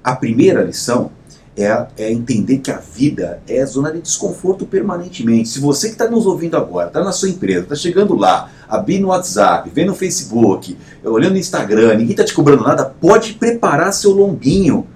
[0.05, 1.11] A primeira lição
[1.57, 5.49] é, é entender que a vida é zona de desconforto permanentemente.
[5.49, 9.05] Se você que está nos ouvindo agora, está na sua empresa, está chegando lá, abrindo
[9.05, 13.93] o WhatsApp, vendo o Facebook, olhando o Instagram, ninguém está te cobrando nada, pode preparar
[13.93, 14.87] seu lombinho,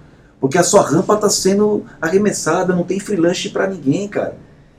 [0.41, 4.37] porque a sua rampa está sendo arremessada, não tem freelance para ninguém, cara.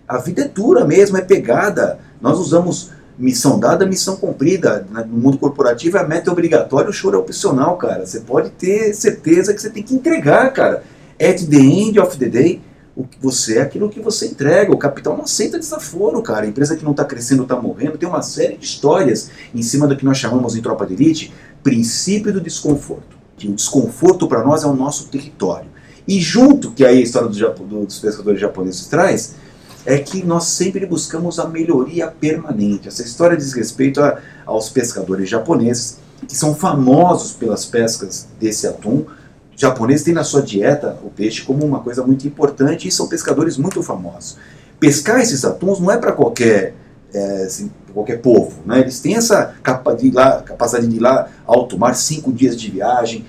[0.08, 2.00] A vida é dura mesmo, é pegada.
[2.22, 4.86] Nós usamos missão dada, missão cumprida.
[4.92, 8.06] No mundo corporativo, a meta é obrigatória, o choro é opcional, cara.
[8.06, 10.84] Você pode ter certeza que você tem que entregar, cara.
[11.20, 12.62] At the end of the day,
[12.96, 14.72] o que você é aquilo que você entrega.
[14.72, 16.46] O capital não aceita desaforo, cara.
[16.46, 17.98] A empresa que não está crescendo está morrendo.
[17.98, 21.34] Tem uma série de histórias em cima do que nós chamamos em tropa de elite,
[21.64, 23.17] princípio do desconforto.
[23.38, 25.70] Que o desconforto para nós é o nosso território.
[26.08, 29.36] E junto, que aí a história do, dos pescadores japoneses traz,
[29.86, 32.88] é que nós sempre buscamos a melhoria permanente.
[32.88, 39.06] Essa história diz respeito a, aos pescadores japoneses, que são famosos pelas pescas desse atum,
[39.56, 43.58] japoneses têm na sua dieta o peixe como uma coisa muito importante e são pescadores
[43.58, 44.38] muito famosos.
[44.80, 46.76] Pescar esses atuns não é para qualquer
[47.14, 48.80] é, assim, qualquer povo, né?
[48.80, 52.70] Eles têm essa capa de lá, capacidade de ir lá alto mar, cinco dias de
[52.70, 53.26] viagem,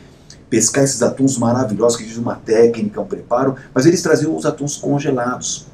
[0.50, 4.76] pescar esses atuns maravilhosos que exigem uma técnica, um preparo, mas eles traziam os atuns
[4.76, 5.66] congelados.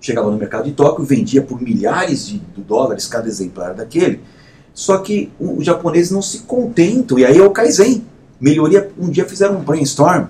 [0.00, 4.20] Chegava no mercado de Tóquio, vendia por milhares de dólares cada exemplar daquele.
[4.72, 8.04] Só que os japoneses não se contentam, e aí é o Kaizen
[8.40, 8.90] melhoria.
[8.98, 10.26] Um dia fizeram um brainstorm,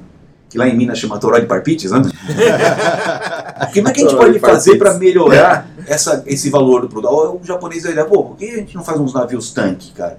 [0.48, 1.98] que lá em Minas chama Toró de Parpites, né?
[3.62, 7.40] o que, é que a gente pode fazer para melhorar essa, esse valor do produto?
[7.42, 10.18] O japonês vai dizer, pô, por que a gente não faz uns navios tanque, cara?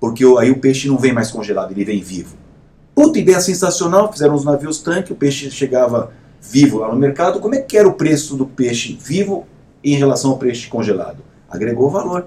[0.00, 2.36] Porque aí o peixe não vem mais congelado, ele vem vivo.
[2.94, 7.40] Puta ideia sensacional, fizeram uns navios tanque, o peixe chegava vivo lá no mercado.
[7.40, 9.46] Como é que era o preço do peixe vivo
[9.82, 11.18] em relação ao peixe congelado?
[11.48, 12.26] Agregou valor.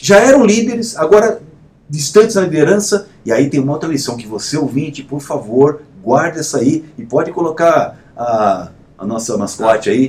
[0.00, 1.40] Já eram líderes, agora
[1.88, 3.08] distantes da liderança.
[3.24, 7.04] E aí tem uma outra lição que você ouvinte, por favor, guarde essa aí e
[7.04, 10.08] pode colocar a, a nossa mascote aí.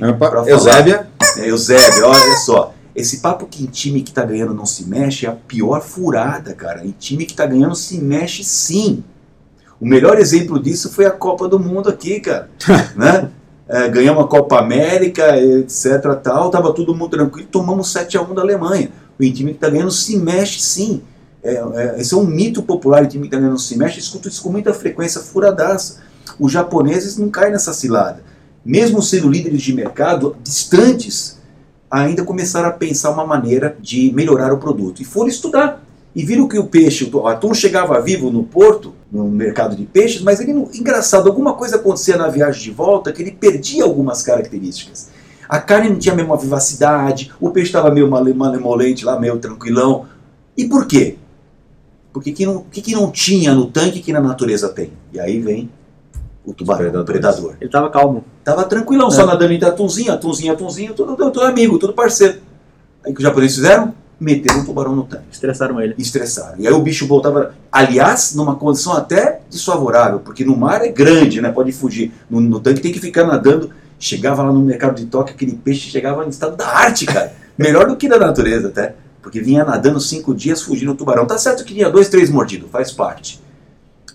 [0.52, 1.08] Eusébia.
[1.38, 2.74] É, Eusébia, olha só.
[2.94, 6.52] Esse papo que em time que tá ganhando não se mexe é a pior furada,
[6.52, 6.84] cara.
[6.84, 9.04] Em time que tá ganhando se mexe sim.
[9.80, 12.50] O melhor exemplo disso foi a Copa do Mundo aqui, cara.
[12.96, 13.30] né?
[13.68, 16.16] É, ganhamos a Copa América, etc.
[16.22, 18.90] Tal, tava todo mundo tranquilo, tomamos 7 a 1 da Alemanha.
[19.20, 21.02] O time que tá ganhando se mexe sim.
[21.42, 24.26] É, é, esse é um mito popular, o time que tá ganhando se mexe, escuto
[24.26, 26.00] isso com muita frequência, furadaça.
[26.40, 28.22] Os japoneses não caem nessa cilada.
[28.68, 31.38] Mesmo sendo líderes de mercado, distantes,
[31.90, 35.00] ainda começaram a pensar uma maneira de melhorar o produto.
[35.00, 35.82] E foram estudar.
[36.14, 40.20] E viram que o peixe, o atum chegava vivo no porto, no mercado de peixes,
[40.20, 45.08] mas ele, engraçado, alguma coisa acontecia na viagem de volta que ele perdia algumas características.
[45.48, 50.04] A carne não tinha a mesma vivacidade, o peixe estava meio malemolente lá, meio tranquilão.
[50.54, 51.16] E por quê?
[52.12, 54.92] Porque que não, que, que não tinha no tanque que na natureza tem?
[55.10, 55.70] E aí vem
[56.48, 57.54] o tubarão, o predador.
[57.60, 58.24] Ele estava calmo.
[58.42, 59.10] Tava tranquilão, é.
[59.10, 62.38] só nadando entre atunzinho, atunzinho, atunzinho, tudo, tudo amigo, tudo parceiro.
[63.04, 63.92] Aí o que os japoneses fizeram?
[64.18, 65.24] Meteram um tubarão no tanque.
[65.30, 65.94] Estressaram ele.
[65.98, 66.58] Estressaram.
[66.58, 71.40] E aí o bicho voltava, aliás, numa condição até desfavorável, porque no mar é grande,
[71.40, 71.52] né?
[71.52, 72.12] Pode fugir.
[72.28, 73.70] No, no tanque tem que ficar nadando.
[73.98, 77.32] Chegava lá no mercado de Tóquio, aquele peixe chegava no estado da arte, cara.
[77.58, 78.94] Melhor do que da natureza até.
[79.20, 81.26] Porque vinha nadando cinco dias fugindo do tubarão.
[81.26, 83.38] Tá certo que tinha dois, três mordidos, faz parte.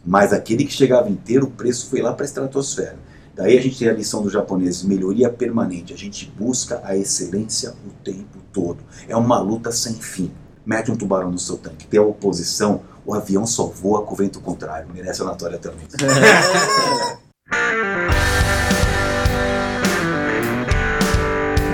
[0.05, 2.97] Mas aquele que chegava inteiro, o preço foi lá para a estratosfera.
[3.35, 5.93] Daí a gente tem a lição dos japoneses, melhoria permanente.
[5.93, 8.79] A gente busca a excelência o tempo todo.
[9.07, 10.31] É uma luta sem fim.
[10.65, 14.17] Mete um tubarão no seu tanque, tem a oposição, o avião só voa com o
[14.17, 14.87] vento contrário.
[14.93, 15.85] Merece a Anatólia também.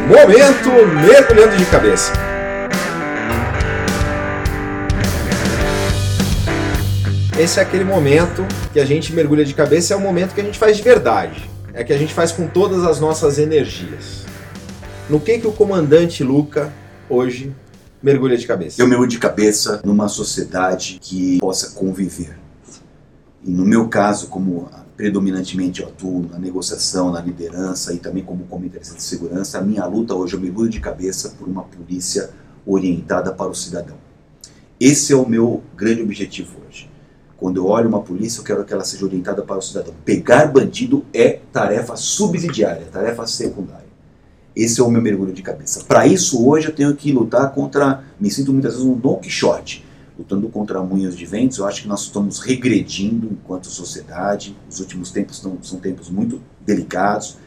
[0.07, 0.69] Momento
[1.05, 2.28] mergulhando de cabeça.
[7.39, 10.43] Esse é aquele momento que a gente mergulha de cabeça, é o momento que a
[10.43, 11.49] gente faz de verdade.
[11.73, 14.25] É que a gente faz com todas as nossas energias.
[15.09, 16.73] No que que o comandante Luca
[17.09, 17.55] hoje
[18.03, 18.81] mergulha de cabeça?
[18.81, 22.37] Eu mergulho de cabeça numa sociedade que possa conviver.
[23.41, 28.43] E no meu caso, como predominantemente eu atuo na negociação, na liderança e também como
[28.47, 32.31] comentarista de segurança, a minha luta hoje eu mergulho de cabeça por uma polícia
[32.65, 33.95] orientada para o cidadão.
[34.77, 36.89] Esse é o meu grande objetivo hoje.
[37.39, 39.93] Quando eu olho uma polícia, eu quero que ela seja orientada para o cidadão.
[40.03, 43.87] Pegar bandido é tarefa subsidiária, tarefa secundária.
[44.53, 45.85] Esse é o meu mergulho de cabeça.
[45.85, 48.03] Para isso, hoje eu tenho que lutar contra.
[48.19, 49.85] Me sinto muitas vezes um Don Quixote,
[50.17, 51.59] lutando contra munhos de ventos.
[51.59, 54.53] Eu acho que nós estamos regredindo enquanto sociedade.
[54.69, 57.37] Os últimos tempos são, são tempos muito delicados.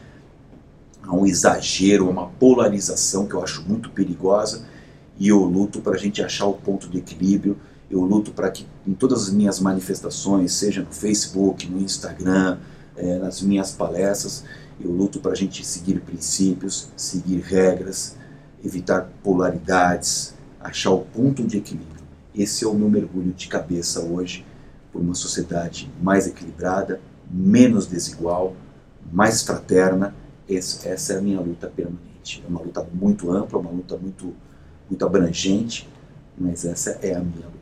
[1.03, 4.65] Há um exagero, uma polarização que eu acho muito perigosa.
[5.19, 7.57] E eu luto para a gente achar o ponto de equilíbrio
[7.89, 12.57] eu luto para que em todas as minhas manifestações, seja no Facebook, no Instagram,
[12.95, 14.43] é, nas minhas palestras,
[14.79, 18.15] eu luto para a gente seguir princípios, seguir regras,
[18.63, 22.03] evitar polaridades, achar o ponto de equilíbrio.
[22.33, 24.45] Esse é o meu mergulho de cabeça hoje
[24.91, 28.55] por uma sociedade mais equilibrada, menos desigual,
[29.11, 30.15] mais fraterna.
[30.49, 32.43] Essa, essa é a minha luta permanente.
[32.45, 34.33] É uma luta muito ampla, uma luta muito,
[34.89, 35.89] muito abrangente,
[36.37, 37.52] mas essa é a minha luta.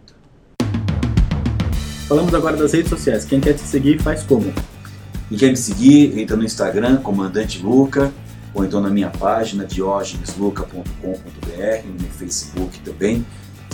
[2.11, 3.23] Falamos agora das redes sociais.
[3.23, 4.53] Quem quer te seguir, faz como?
[5.29, 8.11] Quem quer me seguir, entra no Instagram, Comandante Luca,
[8.53, 13.25] ou então na minha página, diogenesluca.com.br, no Facebook também.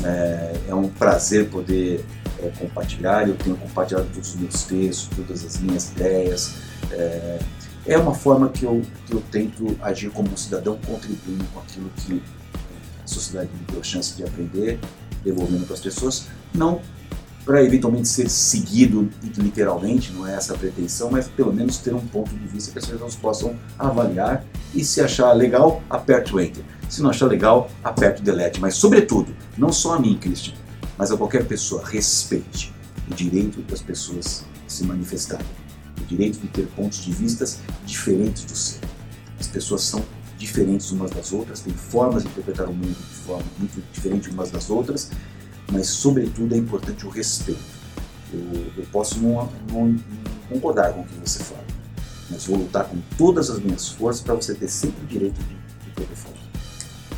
[0.04, 2.06] É, é um prazer poder
[2.38, 3.28] é, compartilhar.
[3.28, 6.58] Eu tenho compartilhado todos os meus textos, todas as minhas ideias.
[6.92, 7.40] É,
[7.88, 11.90] é uma forma que eu, que eu tento agir como um cidadão, contribuindo com aquilo
[12.06, 12.22] que
[13.04, 14.80] a sociedade me deu chance de aprender,
[15.24, 16.80] devolvendo para as pessoas, não
[17.48, 22.06] para eventualmente ser seguido literalmente, não é essa a pretensão, mas pelo menos ter um
[22.06, 24.44] ponto de vista que as pessoas possam avaliar
[24.76, 26.62] e se achar legal, aperte o Enter.
[26.90, 28.60] Se não achar legal, aperte o Delete.
[28.60, 30.56] Mas, sobretudo, não só a mim, Christian,
[30.98, 32.74] mas a qualquer pessoa, respeite
[33.10, 35.48] o direito das pessoas se manifestarem,
[36.02, 38.82] o direito de ter pontos de vistas diferentes do seu.
[39.40, 40.04] As pessoas são
[40.38, 44.52] diferentes umas das outras, têm formas de interpretar o mundo de forma muito diferente umas
[44.52, 45.10] das outras,
[45.72, 47.78] mas sobretudo é importante o respeito.
[48.34, 49.98] Eu, eu posso não, não, não,
[50.50, 51.64] concordar com o que você fala,
[52.30, 55.56] mas vou lutar com todas as minhas forças para você ter sempre o direito de,
[55.86, 56.38] de poder falar.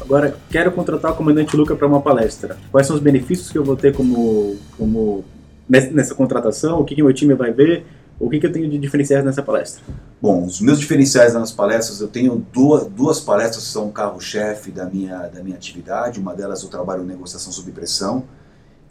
[0.01, 2.57] Agora, quero contratar o comandante Luca para uma palestra.
[2.71, 5.25] Quais são os benefícios que eu vou ter como, como
[5.67, 6.79] nessa contratação?
[6.79, 7.85] O que, que meu time vai ver?
[8.19, 9.81] O que, que eu tenho de diferenciais nessa palestra?
[10.21, 14.85] Bom, os meus diferenciais nas palestras, eu tenho duas, duas palestras que são carro-chefe da
[14.85, 16.19] minha, da minha atividade.
[16.19, 18.25] Uma delas eu trabalho negociação sob pressão,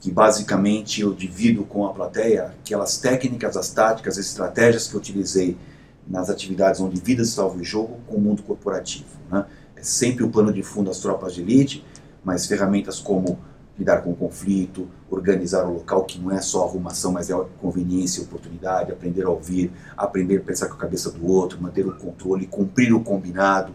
[0.01, 5.01] que basicamente eu divido com a plateia aquelas técnicas, as táticas, as estratégias que eu
[5.01, 5.57] utilizei
[6.07, 9.19] nas atividades onde vidas salvam o jogo com o mundo corporativo.
[9.31, 9.45] Né?
[9.77, 11.85] É sempre o plano de fundo das tropas de elite,
[12.25, 13.39] mas ferramentas como
[13.79, 18.91] lidar com conflito, organizar o local, que não é só arrumação, mas é conveniência oportunidade,
[18.91, 22.93] aprender a ouvir, aprender a pensar com a cabeça do outro, manter o controle, cumprir
[22.93, 23.73] o combinado,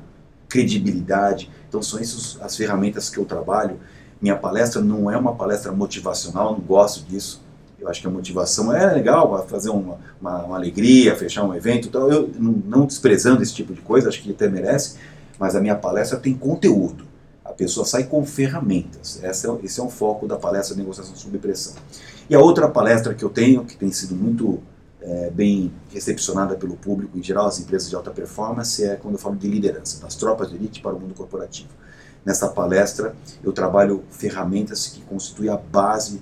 [0.50, 1.50] credibilidade.
[1.70, 3.80] Então são essas as ferramentas que eu trabalho.
[4.24, 7.44] Minha palestra não é uma palestra motivacional, não gosto disso.
[7.78, 11.90] Eu acho que a motivação é legal, fazer uma, uma, uma alegria, fechar um evento.
[11.90, 14.98] Então eu não, não desprezando esse tipo de coisa, acho que até merece,
[15.38, 17.12] mas a minha palestra tem conteúdo
[17.44, 19.22] a pessoa sai com ferramentas.
[19.22, 21.74] Esse é, esse é um foco da palestra de negociação sob pressão.
[22.30, 24.60] E a outra palestra que eu tenho, que tem sido muito
[25.02, 29.20] é, bem recepcionada pelo público, em geral as empresas de alta performance, é quando eu
[29.20, 31.70] falo de liderança, das tropas de elite para o mundo corporativo.
[32.26, 36.22] Nessa palestra eu trabalho ferramentas que constituem a base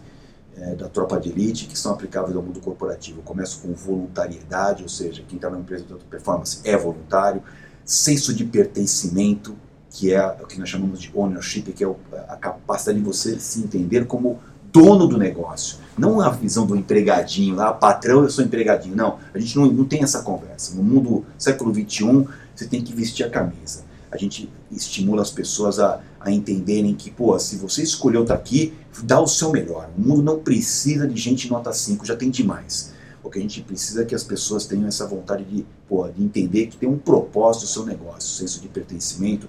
[0.57, 3.19] é, da tropa de elite que são aplicáveis ao mundo corporativo.
[3.19, 7.41] Eu começo com voluntariedade, ou seja, quem está numa empresa de alta performance é voluntário,
[7.85, 9.55] senso de pertencimento,
[9.89, 11.95] que é o que nós chamamos de ownership, que é
[12.27, 14.39] a capacidade de você se entender como
[14.71, 15.77] dono do negócio.
[15.97, 18.95] Não a visão do empregadinho, lá, patrão, eu sou empregadinho.
[18.95, 20.75] Não, a gente não, não tem essa conversa.
[20.75, 22.25] No mundo século XXI,
[22.55, 23.83] você tem que vestir a camisa.
[24.11, 28.73] A gente estimula as pessoas a, a entenderem que, pô, se você escolheu estar aqui,
[29.03, 29.89] dá o seu melhor.
[29.97, 32.93] O mundo não precisa de gente nota 5, já tem demais.
[33.23, 36.23] O que a gente precisa é que as pessoas tenham essa vontade de, pô, de
[36.23, 39.47] entender que tem um propósito o seu negócio, senso de pertencimento,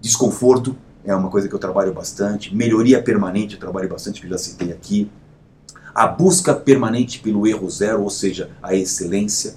[0.00, 2.54] Desconforto é uma coisa que eu trabalho bastante.
[2.54, 5.10] Melhoria permanente eu trabalho bastante, que eu já citei aqui.
[5.94, 9.54] A busca permanente pelo erro zero, ou seja, a excelência.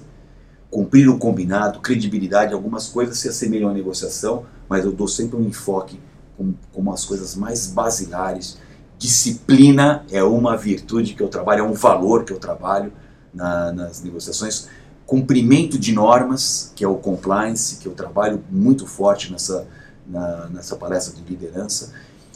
[0.71, 5.43] Cumprir o combinado, credibilidade, algumas coisas se assemelham à negociação, mas eu dou sempre um
[5.43, 5.99] enfoque
[6.73, 8.57] como, as coisas mais basilares.
[8.97, 12.91] Disciplina é uma virtude que eu trabalho, é um valor que eu trabalho
[13.33, 14.69] na, nas negociações.
[15.05, 19.67] Cumprimento de normas, que é o compliance, que eu trabalho muito forte nessa,
[20.07, 21.91] na, nessa palestra de liderança,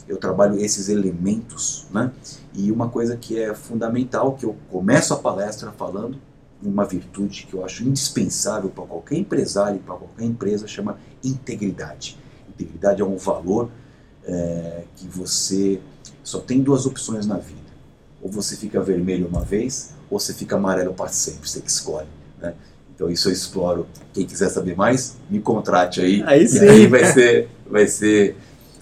[0.08, 2.12] eu trabalho esses elementos, né?
[2.54, 6.18] E uma coisa que é fundamental, que eu começo a palestra falando,
[6.62, 12.16] uma virtude que eu acho indispensável para qualquer empresário, para qualquer empresa, chama integridade.
[12.48, 13.70] Integridade é um valor
[14.24, 15.80] é, que você
[16.22, 17.66] só tem duas opções na vida.
[18.22, 22.08] Ou você fica vermelho uma vez, ou você fica amarelo para sempre, você que escolhe.
[22.40, 22.54] Né?
[22.94, 23.86] Então isso eu exploro.
[24.12, 26.22] Quem quiser saber mais, me contrate aí.
[26.24, 26.64] Aí sim.
[26.64, 28.36] E aí vai ser, vai ser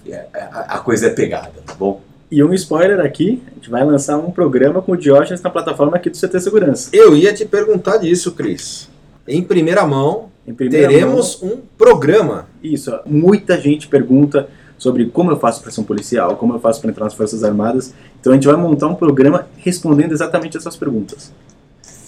[0.07, 2.01] é, a coisa é pegada, tá bom?
[2.35, 5.95] E um spoiler aqui, a gente vai lançar um programa com o Diógenes na plataforma
[5.95, 6.89] aqui do CT Segurança.
[6.91, 8.89] Eu ia te perguntar disso, Cris.
[9.25, 12.45] Em primeira mão, Em primeira teremos um programa.
[12.61, 17.05] Isso, muita gente pergunta sobre como eu faço pressão policial, como eu faço para entrar
[17.05, 17.93] nas Forças Armadas.
[18.19, 21.31] Então a gente vai montar um programa respondendo exatamente essas perguntas.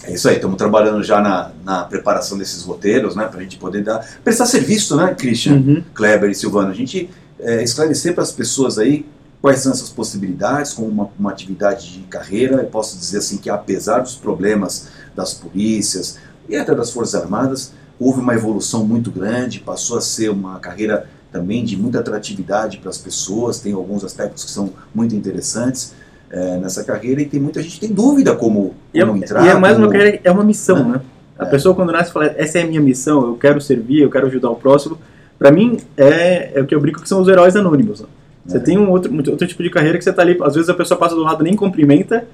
[0.04, 3.56] É isso aí, estamos trabalhando já na, na preparação desses roteiros, né, para a gente
[3.56, 5.82] poder dar, prestar serviço, né, Christian, Uhum.
[5.94, 7.08] Kleber e Silvano, a gente
[7.40, 9.06] é, esclarecer para as pessoas aí
[9.40, 12.56] quais são essas possibilidades como uma, uma atividade de carreira.
[12.56, 16.18] Eu posso dizer assim que apesar dos problemas das polícias
[16.48, 21.08] e até das Forças Armadas, houve uma evolução muito grande, passou a ser uma carreira
[21.30, 25.92] também de muita atratividade para as pessoas, tem alguns aspectos que são muito interessantes
[26.30, 29.44] é, nessa carreira e tem muita gente que tem dúvida como, E é, como entrar.
[29.44, 31.00] e é mais uma como- carreira, é uma missão, né?
[31.38, 31.50] A É.
[31.50, 34.50] pessoa quando nasce fala, essa é a minha missão, eu quero servir, eu quero ajudar
[34.50, 34.98] o próximo.
[35.38, 38.00] Pra mim, é, é o que eu brinco que são os heróis anônimos.
[38.00, 38.06] né?
[38.48, 38.60] Você É.
[38.60, 40.98] tem um outro, outro tipo de carreira que você tá ali, às vezes a pessoa
[40.98, 42.24] passa do lado nem cumprimenta,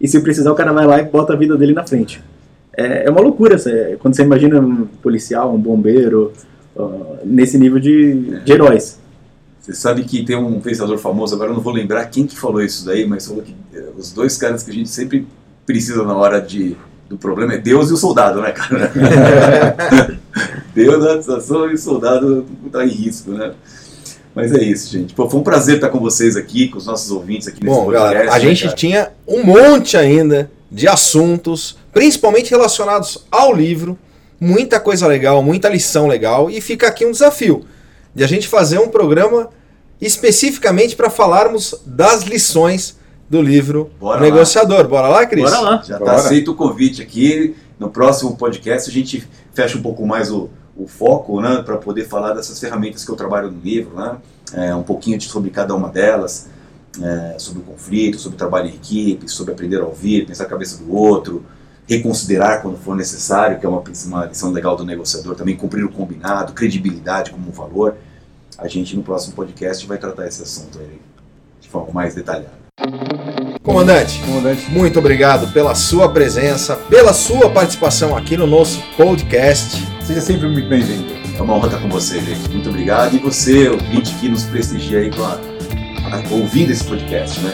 [0.00, 2.22] e se precisar o cara vai lá e bota a vida dele na frente.
[2.76, 6.32] É, é uma loucura você- quando você imagina um policial, um bombeiro,
[6.76, 9.00] ó, nesse nível de, de heróis.
[9.60, 12.62] Você sabe que tem um pensador famoso, agora eu não vou lembrar quem que falou
[12.62, 15.26] isso daí, mas falou que eh, os dois caras que a gente sempre
[15.66, 16.76] precisa na hora de,
[17.08, 18.92] do problema é Deus e o soldado, né, cara?
[20.74, 23.52] Deus na situação e o soldado está em risco, né?
[24.36, 25.14] Mas é isso, gente.
[25.14, 27.86] Pô, foi um prazer estar com vocês aqui, com os nossos ouvintes aqui nesse Bom,
[27.86, 28.14] podcast.
[28.14, 28.76] galera, a né, gente cara?
[28.76, 33.98] tinha um monte ainda de assuntos, principalmente relacionados ao livro,
[34.38, 37.64] muita coisa legal, muita lição legal, e fica aqui um desafio
[38.14, 39.48] de a gente fazer um programa
[40.02, 42.98] especificamente para falarmos das lições
[43.30, 44.26] do livro Bora O lá.
[44.26, 44.86] Negociador.
[44.86, 45.44] Bora lá, Cris?
[45.44, 45.82] Bora lá.
[45.82, 47.56] Já está aceito o convite aqui.
[47.78, 52.06] No próximo podcast a gente fecha um pouco mais o, o foco, né, para poder
[52.06, 54.16] falar dessas ferramentas que eu trabalho no livro, né,
[54.52, 56.48] é, um pouquinho de- sobre cada uma delas,
[57.02, 60.48] é, sobre o conflito, sobre o trabalho em equipe, sobre aprender a ouvir, pensar a
[60.48, 61.44] cabeça do outro,
[61.88, 65.88] reconsiderar quando for necessário, que é uma, uma lição legal do negociador, também cumprir o
[65.90, 67.96] combinado, credibilidade como um valor.
[68.58, 71.00] A gente no próximo podcast vai tratar esse assunto aí
[71.60, 72.66] de forma mais detalhada.
[73.62, 79.95] Comandante, Comandante, muito obrigado pela sua presença, pela sua participação aqui no nosso podcast.
[80.06, 81.04] Seja sempre muito bem-vindo.
[81.36, 82.48] É uma honra estar com você, gente.
[82.50, 83.16] Muito obrigado.
[83.16, 85.38] E você, o ouvinte que nos prestigia aí com a,
[86.30, 87.52] ouvindo esse podcast, né?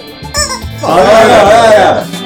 [0.78, 2.21] Fala, galera!